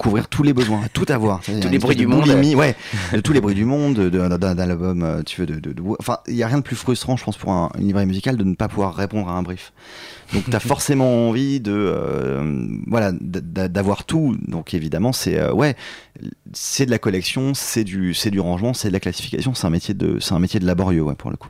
[0.00, 1.40] couvrir tous les besoins, tout avoir.
[1.60, 2.24] Tous les bruits du monde.
[2.54, 2.74] ouais,
[3.12, 5.72] de tous les bruits du monde, de- de- d'un album, euh, tu veux, de, de-
[5.74, 8.06] de- enfin, il y a rien de plus frustrant, je pense, pour un, une librairie
[8.06, 9.72] musicale de ne pas pouvoir répondre à un brief.
[10.32, 14.36] Donc, tu as forcément envie de, euh, voilà, d'avoir tout.
[14.48, 15.76] Donc, évidemment, c'est, euh, ouais,
[16.54, 19.52] c'est de la collection, c'est du, c'est du rangement, c'est de la classification.
[19.54, 21.48] C'est un métier de, c'est un métier de laborieux, ouais, pour le coup.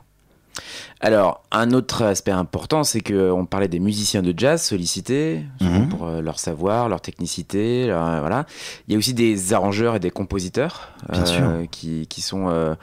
[0.99, 5.89] Alors, un autre aspect important, c'est qu'on parlait des musiciens de jazz sollicités Mhm.
[5.89, 7.87] pour euh, leur savoir, leur technicité.
[7.87, 8.45] leur- euh, voilà.
[8.87, 11.43] Il y a aussi des arrangeurs et des compositeurs Bien sûr.
[11.71, 12.75] qui, qui sont euh,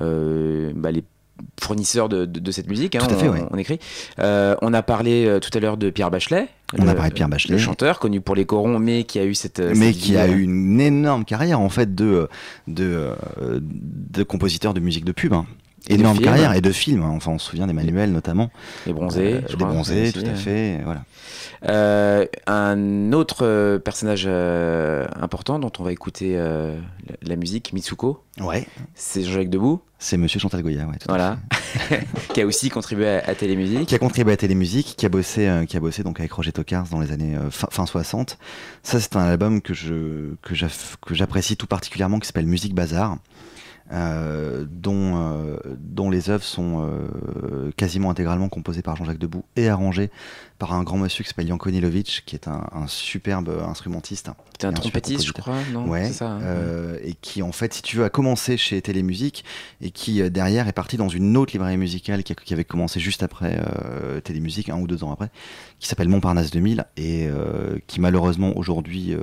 [0.00, 1.04] euh, bah, les
[1.60, 2.94] fournisseurs de, de- de cette musique.
[2.96, 3.44] hein, Tout à fait, on, ouais.
[3.50, 3.78] on écrit.
[4.20, 6.48] Euh, on a parlé euh, tout à l'heure de Pierre Bachelet.
[6.78, 7.52] On le- a parlé de Pierre Bachelet.
[7.52, 9.60] Le chanteur, connu pour les corons, mais qui a eu cette.
[9.60, 12.28] euh, mais cette qui a euh, eu une énorme carrière en fait de
[12.68, 13.10] de,
[13.42, 15.34] euh, de compositeur de musique de pub.
[15.34, 15.44] hein.
[15.88, 16.24] Et de Énorme films.
[16.28, 17.02] carrière et de films.
[17.02, 17.12] hein.
[17.16, 18.50] Enfin, on se souvient d'Emmanuel notamment.
[18.86, 19.34] Les bronzés.
[19.34, 20.34] Euh, crois, bronzés, aussi, tout à euh.
[20.34, 20.80] fait.
[20.84, 21.04] Voilà.
[21.68, 26.76] Euh, un autre euh, personnage euh, important dont on va écouter euh,
[27.22, 28.66] la, musique, Mitsuko, Ouais.
[28.94, 30.96] c'est Jean-Jacques Debout, C'est Monsieur Chantal Goya, ouais.
[30.98, 31.38] tout à voilà,
[32.34, 33.86] qui a aussi contribué à, à Télémusique.
[33.86, 36.52] Qui a contribué à Télémusique, qui a bossé, euh, qui a bossé donc avec Roger
[36.52, 38.38] Tocars dans les années euh, fin, fin 60.
[38.82, 40.54] Ça, c'est un album que je que
[41.14, 43.16] j'apprécie tout particulièrement, qui s'appelle Musique Bazar.
[43.92, 49.68] Euh, dont, euh, dont les œuvres sont euh, quasiment intégralement composées par Jean-Jacques Debout et
[49.68, 50.10] arrangées
[50.58, 54.30] par un grand monsieur qui s'appelle Janko Nilovic, qui est un, un superbe instrumentiste.
[54.52, 55.86] C'était un sûr, trompettiste, je crois, non?
[55.86, 56.30] Ouais, C'est ça.
[56.30, 56.40] hein
[57.04, 59.44] et qui en fait, si tu veux, a commencé chez Télémusique
[59.80, 62.98] et qui derrière est parti dans une autre librairie musicale qui, a- qui avait commencé
[63.00, 63.60] juste après
[64.24, 65.28] Télémusique, un ou deux ans après,
[65.78, 67.28] qui s'appelle Montparnasse 2000 et
[67.86, 69.14] qui malheureusement aujourd'hui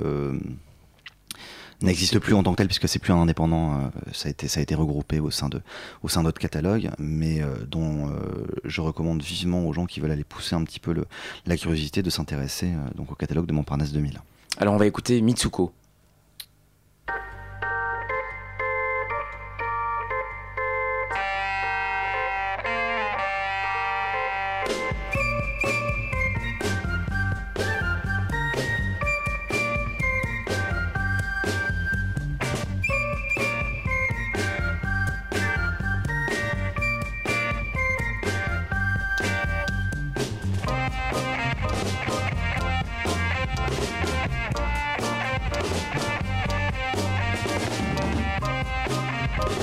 [1.84, 3.74] n'existe plus en tant que tel puisque c'est plus un indépendant.
[3.74, 3.78] euh,
[4.12, 5.60] ça a été ça a été regroupé au sein de
[6.02, 10.10] au sein d'autres catalogues, mais euh, dont euh, je recommande vivement aux gens qui veulent
[10.10, 11.04] aller pousser un petit peu le,
[11.46, 14.20] la curiosité de s'intéresser donc au catalogue de Montparnasse 2000.
[14.58, 15.72] Alors on va écouter Mitsuko.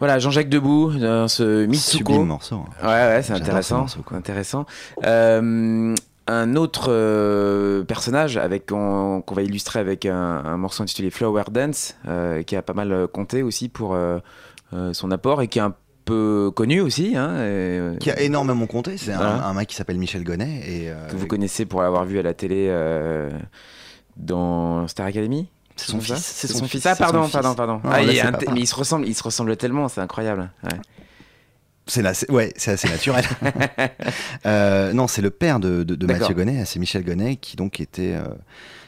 [0.00, 2.12] Voilà, Jean-Jacques Debout dans ce Mitsuko.
[2.12, 2.64] Sublime morceau.
[2.82, 3.84] Ouais, ouais, c'est ce intéressant.
[4.12, 4.64] intéressant.
[5.04, 5.94] Euh,
[6.26, 11.96] un autre euh, personnage avec qu'on va illustrer avec un, un morceau intitulé Flower Dance,
[12.08, 13.94] euh, qui a pas mal compté aussi pour
[14.92, 15.74] son apport et qui est un
[16.06, 17.14] peu connu aussi.
[17.14, 18.96] Hein, et, Qui a énormément compté.
[18.96, 19.46] C'est un, Voilà.
[19.46, 20.62] un mec qui s'appelle Michel Gonnet.
[20.66, 22.74] Et, que vous connaissez pour l'avoir vu à la télé
[24.16, 25.48] dans Star Academy.
[25.80, 26.16] C'est son fils.
[26.24, 26.84] C'est son, fils.
[26.86, 27.74] Ah, son pardon, pardon, pardon.
[27.84, 30.50] Non, Ah, là, il mais il se ressemble, il se ressemble tellement, c'est incroyable.
[30.64, 30.78] Ouais.
[31.86, 33.24] C'est c'est- ouais, c'est assez naturel.
[34.46, 36.06] Euh, non, c'est le père de, de, de.
[36.06, 38.24] Mathieu Gonnet, c'est Michel Gonnet qui donc était, euh,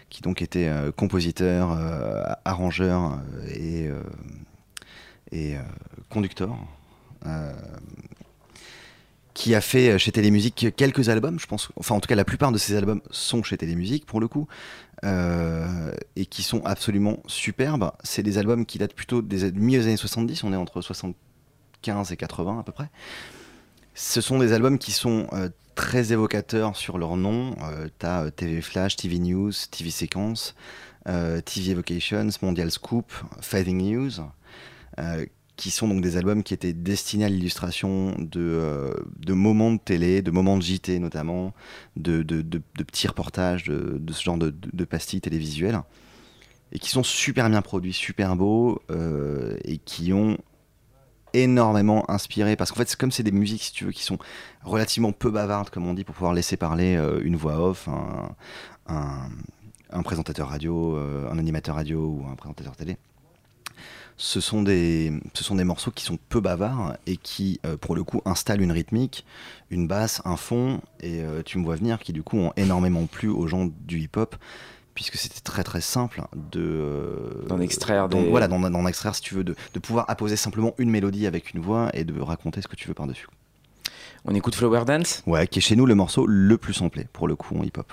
[0.08, 3.18] qui donc était euh, compositeur, euh, arrangeur
[3.54, 4.02] et, euh,
[5.30, 5.60] et euh,
[6.10, 6.56] conducteur.
[7.26, 7.52] euh,
[9.34, 11.70] qui a fait chez Télémusique quelques albums, je pense.
[11.76, 14.46] Enfin, en tout cas, la plupart de ses albums sont chez Télémusique pour le coup,
[14.46, 17.90] euh, et qui sont absolument superbes.
[18.04, 20.44] C'est des albums qui datent plutôt des milieu des années 70.
[20.44, 22.88] On est entre 75 et 80 à peu près.
[23.94, 27.54] Ce sont des albums qui sont euh, très évocateurs sur leur nom.
[27.62, 30.54] Euh, T'as euh, TV Flash, TV News, TV Séquence,
[31.08, 34.12] euh, TV Evocations, Mondial Scoop, Fading News,
[34.98, 35.26] euh,
[35.62, 38.94] qui sont donc des albums qui étaient destinés à l'illustration de, euh,
[39.28, 41.54] moments de télé, de moments de JT notamment,
[41.94, 42.24] de,
[42.74, 45.80] petits reportages, de, ce genre de, pastilles télévisuelles,
[46.72, 50.36] et qui sont super bien produits, super beaux, euh, et qui ont
[51.32, 54.18] énormément inspiré parce qu'en fait comme c'est des musiques si tu veux qui sont
[54.64, 57.88] relativement peu bavardes comme on dit pour pouvoir laisser parler euh, une voix off
[58.86, 62.98] un, présentateur radio un animateur radio ou un présentateur télé
[64.16, 67.94] ce sont des ce sont des morceaux qui sont peu bavards et qui euh, pour
[67.94, 69.24] le coup installent une rythmique
[69.70, 70.80] une basse un fond.
[71.00, 73.98] Et euh, tu me vois venir qui du coup ont énormément plu aux gens du
[74.00, 74.36] hip hop
[74.94, 79.22] puisque c'était très très simple de euh, D'en extraire des- voilà d'en d'en extraire si
[79.22, 82.60] tu veux de, de pouvoir apposer simplement une mélodie avec une voix et de raconter
[82.60, 83.26] ce que tu veux par dessus
[84.26, 85.22] On écoute Flower Dance?
[85.26, 87.72] ouais qui est chez nous le morceau le plus samplé pour le coup en hip
[87.78, 87.90] hop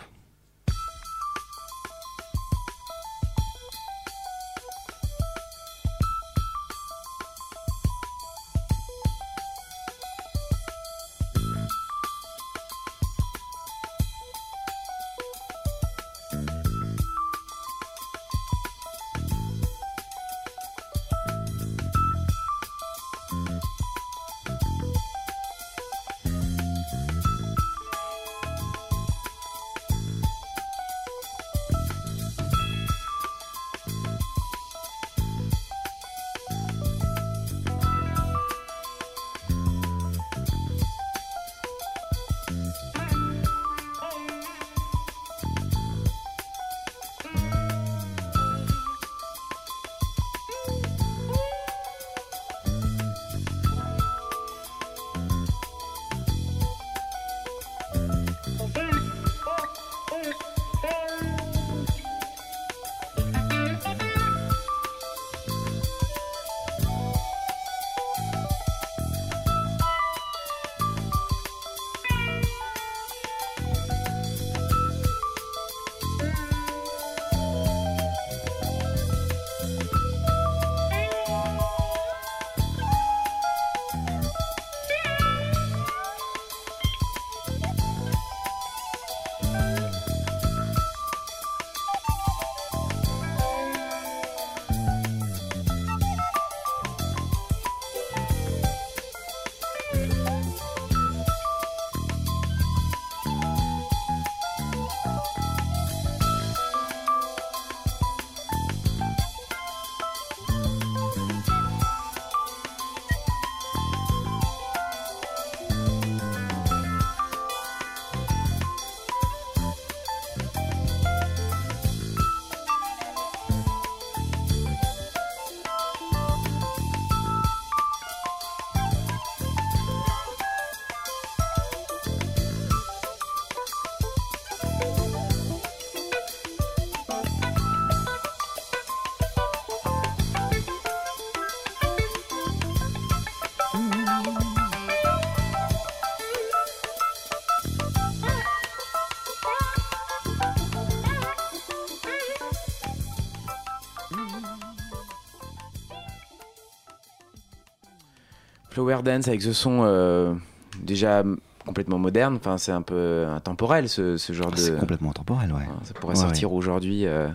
[158.79, 160.33] Flower Dance avec ce son euh,
[160.81, 161.23] déjà
[161.65, 162.35] complètement moderne.
[162.37, 164.61] Enfin, c'est un peu intemporel ce, ce genre Ah, de.
[164.61, 165.65] C'est complètement intemporel, ouais.
[165.83, 167.27] Ça pourrait Ouais, sortir aujourd'hui euh,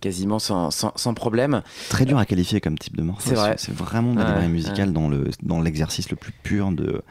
[0.00, 1.62] quasiment sans, sans, sans problème.
[1.90, 3.28] Très dur à qualifier comme type de morceau.
[3.28, 3.54] C'est vrai.
[3.58, 7.02] C'est vraiment de la Ouais, musicale dans le dans l'exercice le plus pur de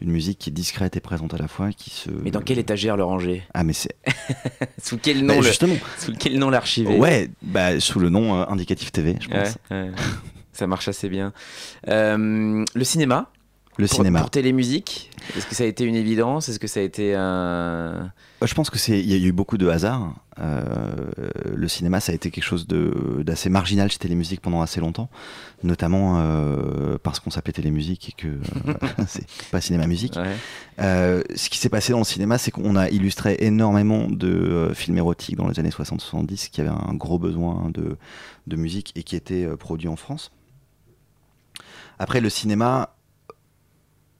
[0.00, 2.08] d'une musique qui est discrète et présente à la fois, qui se.
[2.10, 3.96] Mais dans quelle étagère le ranger Ah mais c'est.
[4.82, 5.74] Sous quel Bah, nom le- justement.
[5.98, 6.96] Sous quel nom l'archiver?
[6.98, 9.58] Ouais, bah sous le nom euh, indicatif TV, je pense.
[10.58, 11.32] Ça marche assez bien.
[11.86, 13.30] Euh, le cinéma
[13.76, 14.18] Le pour, cinéma.
[14.18, 16.48] Pour télémusique, est-ce que ça a été une évidence?
[16.48, 17.20] Est-ce que ça a été un.
[17.22, 18.02] Euh,
[18.42, 20.16] Je pense que c'est il y a eu beaucoup de hasard.
[20.40, 20.64] Euh,
[21.54, 25.08] le cinéma, ça a été quelque chose de d'assez marginal chez Télémusique pendant assez longtemps,
[25.62, 28.28] notamment euh, parce qu'on s'appelait Télémusique et que
[28.68, 28.74] euh,
[29.06, 30.16] c'est pas cinéma musique.
[30.16, 31.24] Ouais.
[31.34, 35.36] Ce qui s'est passé dans le cinéma, c'est qu'on a illustré énormément de films érotiques
[35.36, 37.96] dans les années 60-70 qui avaient un gros besoin de,
[38.46, 40.30] de musique et qui étaient produits en France.
[41.98, 42.94] Après, le cinéma,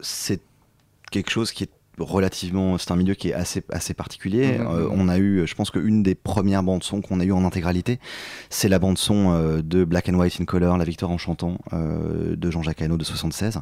[0.00, 0.40] c'est
[1.10, 2.78] quelque chose qui est relativement.
[2.78, 4.58] C'est un milieu qui est assez, assez particulier.
[4.58, 4.66] Mhm.
[4.66, 7.98] Euh, on a eu, je pense qu'une des premières bandes-son qu'on a eu en intégralité,
[8.50, 12.36] c'est la bande-son euh, de Black and White in Color, La Victoire en chantant, euh,
[12.36, 13.60] de Jean-Jacques Hano de 76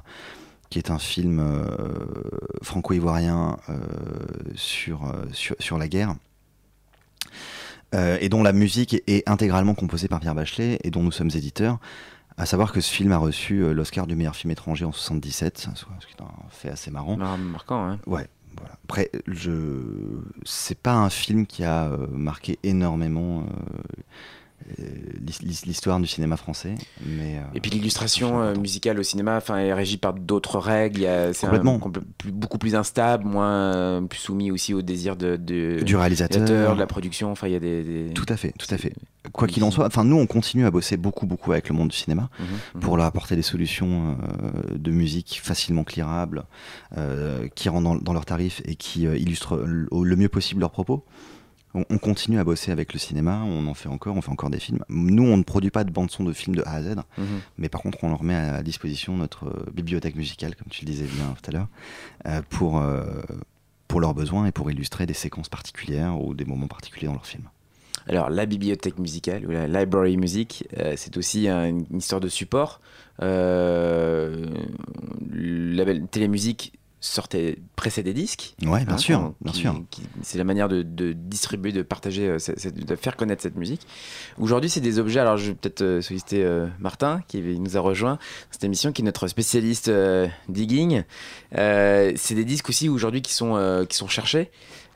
[0.69, 1.65] qui est un film
[2.61, 3.57] franco-ivoirien
[4.57, 6.17] sur, sur, sur la guerre.
[7.93, 11.31] Et dont la musique est, est intégralement composée par Pierre Bachelet et dont nous sommes
[11.33, 11.79] éditeurs.
[12.39, 15.69] À savoir que ce film a reçu euh, l'Oscar du meilleur film étranger en 77,
[15.75, 17.17] ce qui est un fait assez marrant.
[17.17, 17.99] Mar- marquant, hein.
[18.07, 18.29] Ouais,
[18.59, 18.75] voilà.
[18.85, 19.81] Après, je...
[20.45, 23.45] c'est pas un film qui a euh, marqué énormément euh,
[25.67, 26.75] l'histoire du cinéma français.
[27.05, 31.07] Mais, euh, Et puis l'illustration euh, musicale au cinéma enfin, est régie par d'autres règles.
[31.33, 31.47] C'est
[32.33, 36.79] beaucoup plus instable, moins euh, plus soumis aussi au désir de, de- du réalisateur, de
[36.79, 37.31] la production.
[37.31, 37.83] Enfin, il y a des.
[37.83, 38.93] des- Tout à fait, tout à fait.
[39.33, 41.89] Quoi qu'il en soit, enfin nous on continue à bosser beaucoup beaucoup avec le monde
[41.89, 42.47] du cinéma Mhm,
[42.77, 42.81] mhm.
[42.81, 44.17] pour leur apporter des solutions
[44.73, 46.45] euh, de musique facilement clearables,
[46.97, 50.71] euh, qui rentrent dans, dans leurs tarifs et qui euh, illustrent le mieux possible leurs
[50.71, 51.05] propos.
[51.77, 54.51] On, on continue à bosser avec le cinéma, on en fait encore, on fait encore
[54.51, 54.83] des films.
[54.89, 57.25] Nous on ne produit pas de bande son de films de A à Z, Mhm.
[57.59, 60.91] mais par contre on leur met à disposition notre euh, bibliothèque musicale, comme tu le
[60.91, 61.69] disais bien tout à l'heure,
[62.27, 63.05] euh, pour, euh,
[63.89, 67.27] pour leurs besoins et pour illustrer des séquences particulières ou des moments particuliers dans leurs
[67.27, 67.49] films.
[68.09, 72.29] Alors, la bibliothèque musicale ou la library music, euh, c'est aussi un- une histoire de
[72.29, 72.81] support.
[73.21, 74.47] Euh,
[75.33, 76.73] label Télémusique
[77.07, 78.55] sortait, pressait des disques.
[78.63, 79.85] Ouais, bien hein, sûr, bien qui- sûr.
[80.23, 82.39] c'est la manière de, de distribuer, de partager, euh,
[82.75, 83.87] de faire connaître cette musique.
[84.39, 85.21] Aujourd'hui, c'est des objets.
[85.21, 88.19] Alors, je vais peut-être euh, solliciter euh, Martin, qui nous a rejoint dans
[88.51, 91.05] cette émission, qui est notre spécialiste euh, digging.
[91.57, 94.51] Euh, c'est des disques aussi aujourd'hui qui sont qui sont cherchés.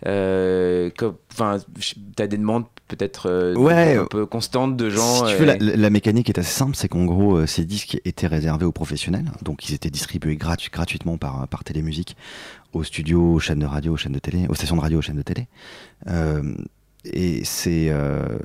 [0.07, 0.91] Euh,
[1.33, 5.27] Enfin, tu as des demandes peut-être euh, Ouais, un peu constantes de gens.
[5.27, 7.65] Si tu veux, euh, la, la mécanique est assez simple, c'est qu'en gros, euh, ces
[7.65, 12.17] disques étaient réservés aux professionnels, donc ils étaient distribués gratu- gratuitement par, par Télémusique
[12.73, 15.03] aux studios, aux chaînes de radio, aux chaînes de télé, aux stations de radio, aux
[15.03, 15.47] chaînes de télé.
[16.09, 16.43] Euh,
[17.05, 18.39] et ces, euh,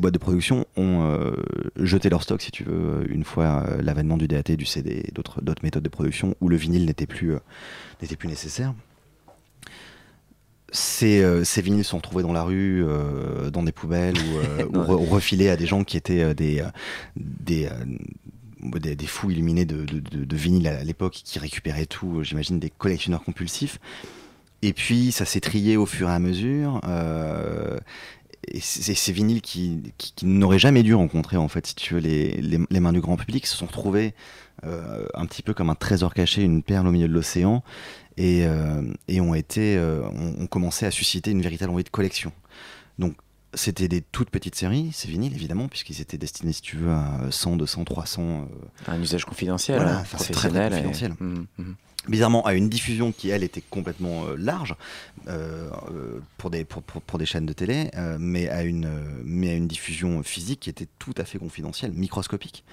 [0.00, 1.32] boîtes de production ont euh,
[1.76, 5.12] jeté leur stock, si tu veux, une fois euh, l'avènement du DAT, du CD et
[5.12, 7.38] d'autres méthodes de production où le vinyle n'était plus, euh,
[8.00, 8.72] n'était plus nécessaire.
[10.76, 14.66] Ces, euh, ces vinyles sont retrouvés dans la rue, euh, dans des poubelles ou, euh,
[14.68, 16.62] ou re- ou refilés à des gens qui étaient des,
[17.16, 17.68] des,
[18.60, 22.58] des, des fous illuminés de, de, de, de vinyle à l'époque qui récupéraient tout, j'imagine
[22.58, 23.78] des collectionneurs compulsifs.
[24.62, 26.80] Et puis ça s'est trié au fur et à mesure.
[26.86, 27.78] euh,
[28.48, 32.00] et ces vinyles qui, qui, qui n'auraient jamais dû rencontrer, en fait, si tu veux,
[32.00, 34.14] les, les, les mains du grand public, se sont retrouvés
[34.64, 37.64] euh, un petit peu comme un trésor caché, une perle au milieu de l'océan,
[38.16, 41.90] et, euh, et ont été, euh, ont, ont commencé à susciter une véritable envie de
[41.90, 42.32] collection.
[42.98, 43.14] Donc
[43.56, 47.20] c'était des toutes petites séries, ces vinyles évidemment, puisqu'ils étaient destinés, si tu veux, à
[47.30, 48.22] 100, 200, 300.
[48.22, 51.08] euh, un usage confidentiel, Voilà, hein, très, très et-.
[51.20, 51.74] Mhm, mhm.
[52.08, 54.74] bizarrement à une diffusion qui elle était complètement euh, large
[55.28, 55.70] euh,
[56.36, 58.90] pour des pour, pour, pour des chaînes de télé euh, mais à une
[59.24, 62.64] mais à une diffusion physique qui était tout à fait confidentielle microscopique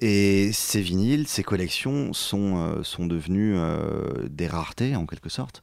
[0.00, 5.62] et ces vinyles ces collections sont euh, sont devenues euh, des raretés en quelque sorte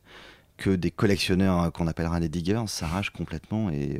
[0.57, 3.99] que des collectionneurs euh, qu'on appellera des diggers s'arrachent complètement et,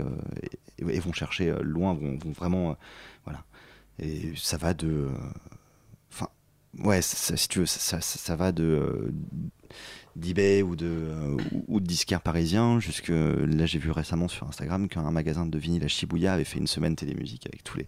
[0.79, 2.77] vont chercher loin vont, vraiment
[3.25, 3.43] voilà.
[3.99, 5.07] Et ça va de
[6.11, 6.29] enfin
[6.79, 9.11] ouais si tu veux ça, va de
[10.17, 11.37] d'eBay ou de euh,
[11.67, 15.83] ou- de disquaires parisiens jusque là j'ai vu récemment sur Instagram qu'un magasin de vinyle
[15.83, 17.87] à Shibuya avait fait une semaine télémusique avec tous les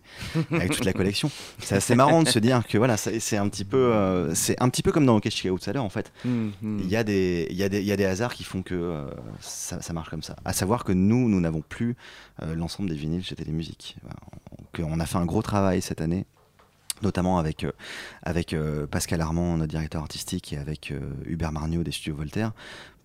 [0.52, 3.66] avec toute la collection c'est assez marrant de se dire que voilà c'est un petit
[3.66, 6.12] peu euh, c'est un petit peu comme dans Rocket Chicago tout à l'heure en fait
[6.24, 6.80] Mhm, mhm.
[6.84, 8.76] il y, a des, y a des, il y a des hasards qui font que
[8.76, 9.06] euh,
[9.40, 10.36] ça, ça marche comme ça.
[10.46, 11.96] À savoir que nous, nous n'avons plus
[12.44, 13.98] euh, l'ensemble des vinyles chez Télémusique.
[14.04, 14.18] Voilà.
[14.92, 16.26] On a fait un gros travail cette année
[17.02, 17.66] notamment avec,
[18.24, 18.56] avec
[18.92, 20.94] Pascal Armand, notre directeur artistique, et avec
[21.26, 22.52] Hubert Marniot des studios Voltaire,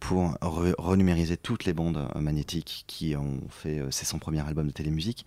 [0.00, 5.26] pour renumériser toutes les bandes magnétiques qui ont fait ces 100 premiers albums de télémusique.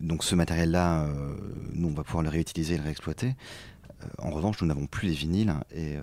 [0.00, 1.08] Donc ce matériel-là,
[1.74, 3.34] nous, on va pouvoir le réutiliser et le réexploiter.
[4.02, 6.00] Euh, en revanche, nous n'avons plus les vinyles et euh,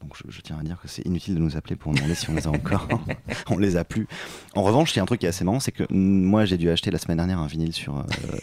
[0.00, 2.34] donc je, tiens à dire que c'est inutile de nous appeler pour demander si on
[2.34, 2.88] les a encore.
[3.50, 4.06] on les a plus.
[4.54, 6.58] En revanche, il y a un truc qui est assez marrant, c'est que moi j'ai
[6.58, 8.02] dû acheter la semaine dernière un vinyle sur euh,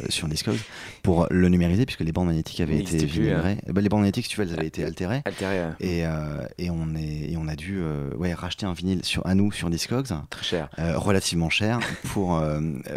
[0.09, 0.59] sur Discogs
[1.03, 3.33] pour le numériser puisque les bandes magnétiques avaient été vinylées.
[3.33, 3.57] Hein.
[3.67, 5.21] Bah, les bandes magnétiques, tu vois, elles avaient été altérées.
[5.79, 6.03] Et,
[6.57, 7.81] et on est et on a dû
[8.17, 10.07] ouais racheter un vinyle sur à nous sur Discogs.
[10.29, 10.69] Très cher.
[10.77, 12.41] relativement cher pour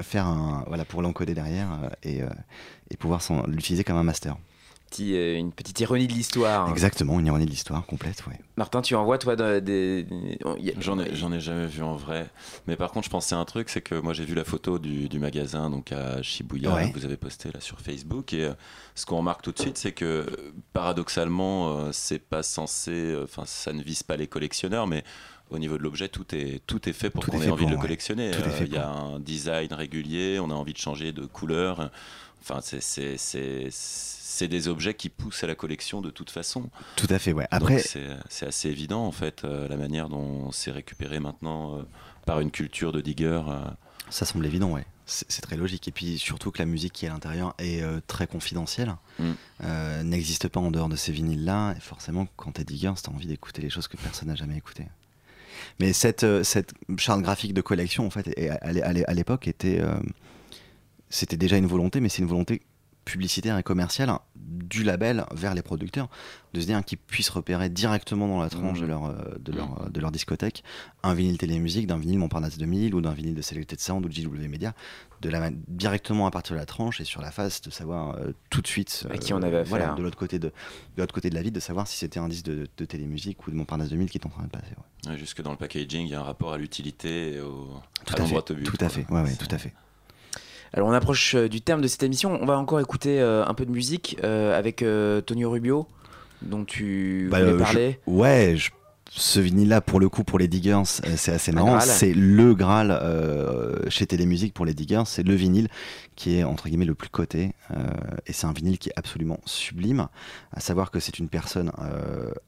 [0.03, 2.21] faire un voilà pour l'encoder derrière et
[2.91, 4.37] et pouvoir l'utiliser comme un master.
[5.01, 6.71] Euh, une petite ironie de l'histoire.
[6.71, 8.39] Exactement, une ironie de l'histoire complète, ouais.
[8.57, 10.07] Martin, tu envoies toi des.
[10.79, 12.29] J'en ai, ai jamais vu en vrai.
[12.67, 14.79] Mais par contre, je pensais à un truc, c'est que moi j'ai vu la photo
[14.79, 18.33] du, magasin donc à Shibuya que vous avez posté là sur Facebook.
[18.33, 18.55] Et euh,
[18.95, 20.27] ce qu'on remarque tout de suite, c'est que
[20.73, 23.17] paradoxalement, euh, c'est pas censé.
[23.23, 25.05] Enfin, ça ne vise pas les collectionneurs, mais
[25.51, 27.77] au niveau de l'objet, tout est, tout est fait pour qu'on ait envie de le
[27.77, 28.33] collectionner.
[28.61, 31.91] Il y a un design régulier, on a envie de changer de couleur.
[32.41, 32.81] Enfin, c'est
[34.33, 36.71] c'est des objets qui poussent à la collection de toute façon.
[36.97, 37.47] Tout à fait, ouais.
[37.51, 41.83] Après, c'est assez évident en fait euh, la manière dont c'est récupéré maintenant euh,
[42.25, 43.43] par une culture de digger.
[43.47, 43.61] Euh.
[44.09, 44.87] Ça semble évident, ouais.
[45.05, 45.87] C'est très logique.
[45.89, 50.03] Et puis surtout que la musique qui est à l'intérieur est très confidentielle, mm.
[50.05, 51.75] n'existe pas en dehors de ces vinyles-là.
[51.77, 54.87] Et forcément, quand t'es digger, t'as envie d'écouter les choses que personne n'a jamais écoutées.
[55.81, 59.83] Mais cette, cette charte graphique de collection, en fait, à l'époque, était
[61.11, 62.63] c'était déjà une volonté, mais c'est une volonté
[63.05, 66.09] publicitaire et commercial du label vers les producteurs,
[66.55, 68.89] de se dire qu'ils puissent repérer directement dans la tranche de, mmh.
[68.89, 69.91] leur, euh, de, leur, mmh.
[69.91, 70.63] de leur discothèque
[71.03, 74.15] un vinyle télémusique, d'un vinyle Montparnasse 2000 ou d'un vinyle de Selected Sound ou de
[74.15, 74.75] JW Media,
[75.21, 78.33] de la, directement à partir de la tranche et sur la face de savoir euh,
[78.51, 79.69] tout de suite à qui on avait affaire.
[79.69, 80.53] Voilà, de l'autre côté de, de
[81.03, 83.51] l'autre côté de la ville, de savoir si c'était un disque de, de, télémusique ou
[83.51, 85.19] de Montparnasse 2000 qui est en train de passer.
[85.19, 87.69] jusque dans le packaging, il y a un rapport à l'utilité et au
[88.05, 89.73] tout à, fait, tout à fait, ouais, ouais, tout à fait.
[90.75, 92.39] Alors on approche euh, du terme de cette émission.
[92.41, 94.85] On va encore écouter euh, un peu de musique euh, avec
[95.27, 95.87] Tonio Rubio,
[96.41, 98.01] dont tu bah, voulais parler.
[98.07, 98.57] ouais,
[99.11, 101.79] ce vinyle-là, pour le coup, pour les Diggers, c'est assez marrant.
[101.81, 102.99] C'est le Graal
[103.89, 105.03] chez Télémusique pour les Diggers.
[105.05, 105.69] C'est le vinyle
[106.17, 107.53] qui est, entre guillemets, le plus coté.
[108.27, 110.09] et c'est un vinyle qui est absolument sublime.
[110.53, 111.73] À savoir que c'est une personne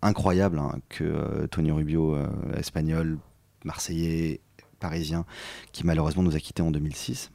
[0.01, 2.17] incroyable hein, que Tonio Rubio,
[2.57, 3.19] espagnol,
[3.65, 4.41] marseillais,
[4.81, 5.27] parisien,
[5.73, 7.31] qui malheureusement nous a quittés en 2006.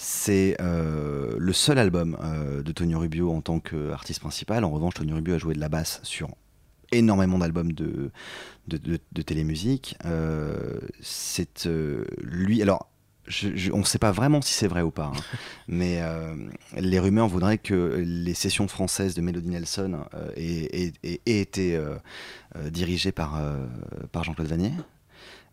[0.00, 4.62] C'est euh, le seul album euh, de Tony Rubio en tant qu'artiste principal.
[4.62, 6.28] En revanche, Tony Rubio a joué de la basse sur
[6.92, 8.12] énormément d'albums de,
[8.68, 9.96] de, télémusique.
[10.04, 11.68] Euh, c'est
[12.22, 12.62] lui.
[12.62, 12.88] Alors,
[13.72, 15.20] on ne sait pas vraiment si c'est vrai ou pas, hein,
[15.66, 16.00] mais
[16.76, 19.98] les rumeurs voudraient que les sessions françaises de Melody Nelson
[20.36, 20.92] aient,
[21.26, 21.78] été
[22.70, 23.42] dirigées par,
[24.12, 24.72] par Jean-Claude Vanier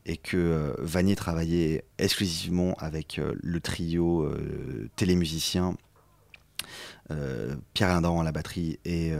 [0.06, 5.76] et que euh, Vanier travaillait exclusivement avec euh, le trio euh, télémusicien
[7.76, 9.14] Pierre Lindan à la batterie et,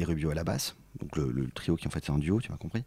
[0.00, 2.56] Rubio à la basse, donc le, trio qui en fait est un duo, tu m'as
[2.56, 2.84] compris.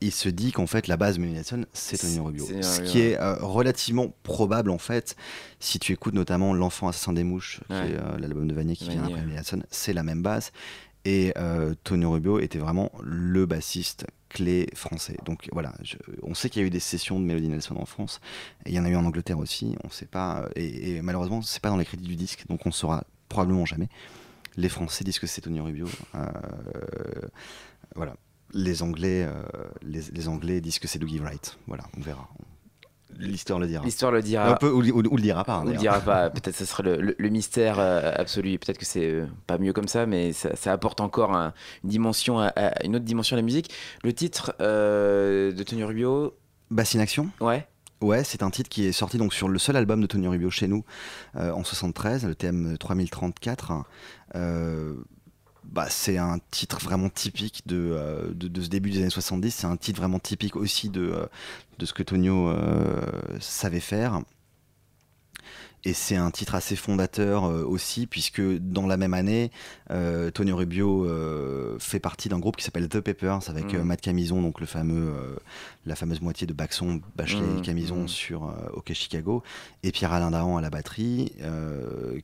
[0.00, 4.14] il se dit qu'en fait la base Nelson c'est Tony Rubio, ce qui est relativement
[4.22, 5.16] probable en fait
[5.58, 9.02] si tu écoutes notamment L'enfant assassin des mouches, qui est l'album de Vanier qui vient
[9.02, 10.52] après Nelson, c'est la même base
[11.04, 15.16] et euh, Tony Rubio était vraiment le bassiste clé français.
[15.24, 15.72] Donc voilà,
[16.22, 18.20] on sait qu'il y a eu des sessions de Melody Nelson en France,
[18.66, 19.76] et il y en a eu en Angleterre aussi.
[19.84, 22.70] On sait pas, et, et malheureusement, c'est pas dans les crédits du disque, donc on
[22.70, 23.88] saura probablement jamais.
[24.58, 25.86] Les Français disent que c'est Tony Rubio.
[26.16, 26.26] Euh,
[27.94, 28.16] voilà.
[28.52, 29.42] Les Anglais, euh,
[29.82, 31.58] les, Anglais disent que c'est Dougie Wright.
[31.68, 32.28] Voilà, on verra.
[33.18, 33.84] L'histoire le dira.
[33.84, 34.56] L'histoire le dira.
[34.56, 35.60] peu, ou, le dira pas.
[35.60, 36.30] Ou le dira pas.
[36.38, 38.58] Peut-être ce sera le, mystère euh, absolu.
[38.58, 41.52] Peut-être que c'est euh, pas mieux comme ça, mais ça, apporte encore une
[41.84, 42.38] dimension,
[42.84, 43.72] une autre dimension à la musique.
[44.04, 46.34] Le titre euh, de Tony Rubio.
[46.70, 47.28] Bassine Action.
[47.40, 47.66] Ouais.
[48.00, 50.50] Ouais, c'est un titre qui est sorti donc sur le seul album de Tony Rubio
[50.50, 50.84] chez nous
[51.34, 53.72] en 73, le thème 3034.
[55.68, 59.50] Bah, c'est un titre vraiment typique de, de, ce début des années 70.
[59.50, 61.28] C'est un titre vraiment typique aussi de,
[61.78, 63.02] de ce que Tonio euh,
[63.40, 64.22] savait faire.
[65.88, 69.50] Et c'est un titre assez fondateur euh, aussi, puisque dans la même année,
[69.90, 71.08] euh, Tonio Rubio
[71.78, 73.82] fait partie d'un groupe qui s'appelle The Peppers, avec mm.
[73.84, 75.14] Matt Camison, donc le fameux,
[75.86, 77.62] la fameuse moitié de Baxon, Bachelet et mm.
[77.62, 78.08] Camison mm.
[78.08, 79.42] sur OK Chicago,
[79.82, 81.32] et Pierre-Alain Dahan à la batterie,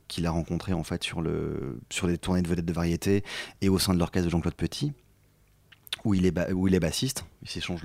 [0.09, 3.25] qu'il a rencontré en fait sur, le, sur des tournées de vedettes de variété
[3.63, 4.93] et au sein de l'orchestre de Jean-Claude Petit
[6.05, 7.25] où il est, où il est bassiste.
[7.43, 7.83] Il s'échange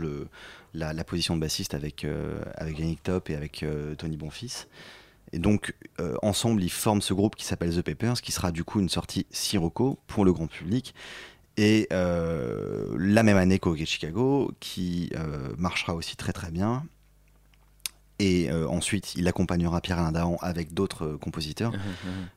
[0.73, 4.67] la, position de bassiste avec, euh, avec Yannick Top et avec euh, Tony Bonfils.
[5.31, 5.75] Et donc,
[6.21, 9.25] ensemble, ils forment ce groupe qui s'appelle The Papers, qui sera du coup une sortie
[9.31, 10.95] Sirocco pour le grand public.
[11.57, 15.11] Et la même année qu'au Chicago, qui
[15.57, 16.83] marchera aussi très très bien.
[18.19, 21.71] Et euh, ensuite, il accompagnera Pierre-Alain Dahan avec d'autres euh, compositeurs,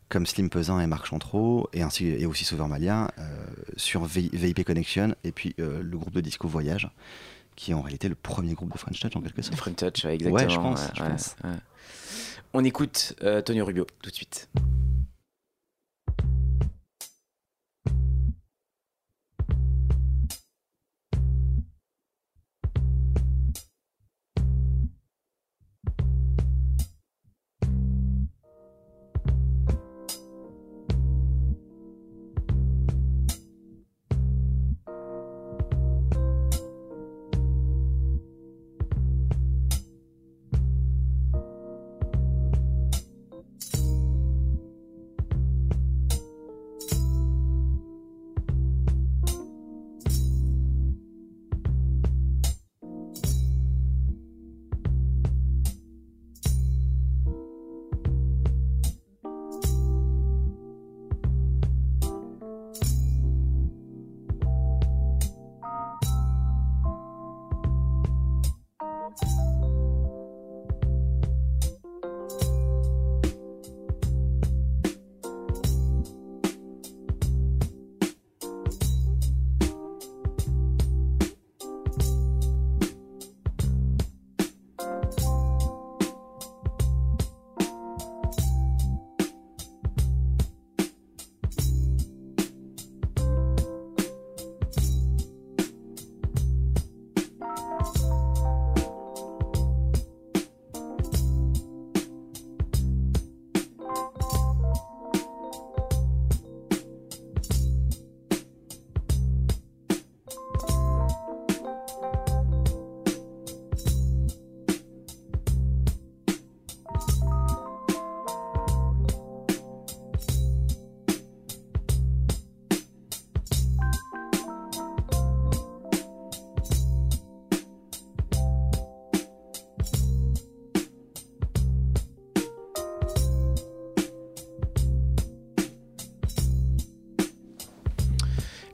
[0.08, 3.44] comme Slim Pesin et Marc Chantreau, et, ainsi, et aussi Sauveur Malia, euh,
[3.76, 6.88] sur VIP Connection, et puis le groupe de disco Voyage,
[7.56, 9.56] qui est en réalité le premier groupe de French Touch en quelque sorte.
[9.56, 10.34] French Touch, exactement.
[10.34, 10.88] Ouais, je pense.
[10.94, 11.36] je pense.
[12.54, 14.48] On écoute Tony Rubio tout de suite.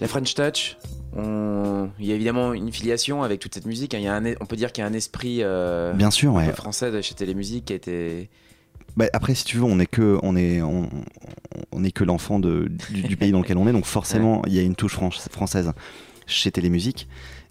[0.09, 0.77] French Touch,
[1.17, 3.95] il y a évidemment une filiation avec toute cette musique.
[3.95, 3.99] Hein.
[3.99, 4.25] Il y a un...
[4.41, 6.53] on peut dire qu'il y a un esprit euh, Bien sûr, ouais.
[6.53, 8.31] français de chez Télémusique qui a été.
[8.97, 12.69] Bah, après, si tu veux, on n'est que, on est, on, est que l'enfant du,
[12.91, 14.99] du, pays dans lequel on est, donc forcément, il y a une touche
[15.31, 15.73] française
[16.27, 17.09] chez Télémusique,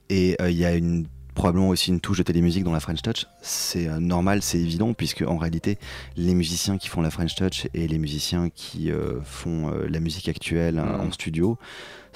[0.10, 1.08] et euh, il y a une
[1.38, 3.28] probablement aussi une touche de télémusique dans la French Touch.
[3.42, 5.78] C'est euh, normal, c'est évident, puisque en réalité,
[6.18, 8.92] les musiciens qui font la French Touch et les musiciens qui
[9.24, 11.58] font la musique actuelle hein, en studio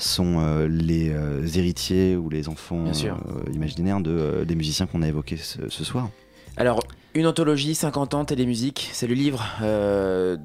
[0.01, 5.07] sont euh, les euh, héritiers ou les enfants euh, imaginaires de, des musiciens qu'on a
[5.07, 6.09] évoqués ce, soir.
[6.57, 6.81] Alors,
[7.13, 9.45] une anthologie 50 ans Télémusique, c'est le livre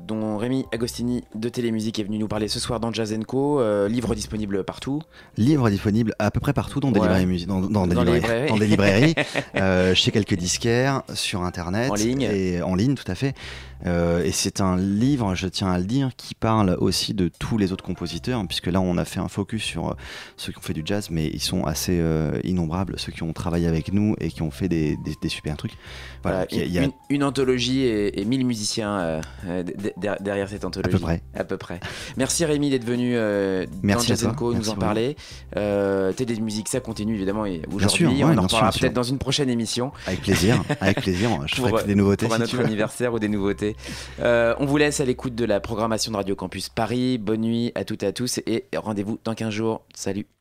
[0.07, 3.61] dont Rémi Agostini de Télémusique est venu nous parler ce soir dans Jazz Co.
[3.89, 5.03] livre disponible partout.
[5.37, 9.15] Livre disponible à peu près partout dans des librairies, dans, des, librairies,
[9.95, 12.23] chez quelques disquaires, sur internet en ligne.
[12.23, 13.35] et en ligne tout à fait.
[13.85, 17.59] Euh, et c'est un livre, je tiens à le dire, qui parle aussi de tous
[17.59, 19.95] les autres compositeurs, puisque là on a fait un focus sur euh,
[20.37, 23.33] ceux qui ont fait du jazz, mais ils sont assez euh, innombrables, ceux qui ont
[23.33, 25.73] travaillé avec nous et qui ont fait des, des, super trucs.
[26.23, 26.89] Voilà, il y a...
[27.11, 29.21] une, anthologie et, et 1000 musiciens
[30.21, 30.95] derrière cette anthologie.
[30.95, 31.23] À peu près.
[31.35, 31.81] À peu près.
[32.17, 35.17] Merci Rémi d'être venu dans Jazz Co nous en parler.
[35.53, 38.07] Télé musique, ça continue évidemment aujourd'hui.
[38.25, 39.93] on en reparlera peut-être dans une prochaine émission.
[40.07, 41.31] Avec plaisir, avec plaisir.
[41.47, 42.27] Je ferai des nouveautés.
[42.27, 43.66] Pour un autre anniversaire ou des nouveautés.
[44.21, 47.19] Euh, on vous laisse à l'écoute de la programmation de Radio Campus Paris.
[47.19, 49.83] Bonne nuit à toutes et à tous et rendez-vous dans 15 jours.
[49.95, 50.36] Salut.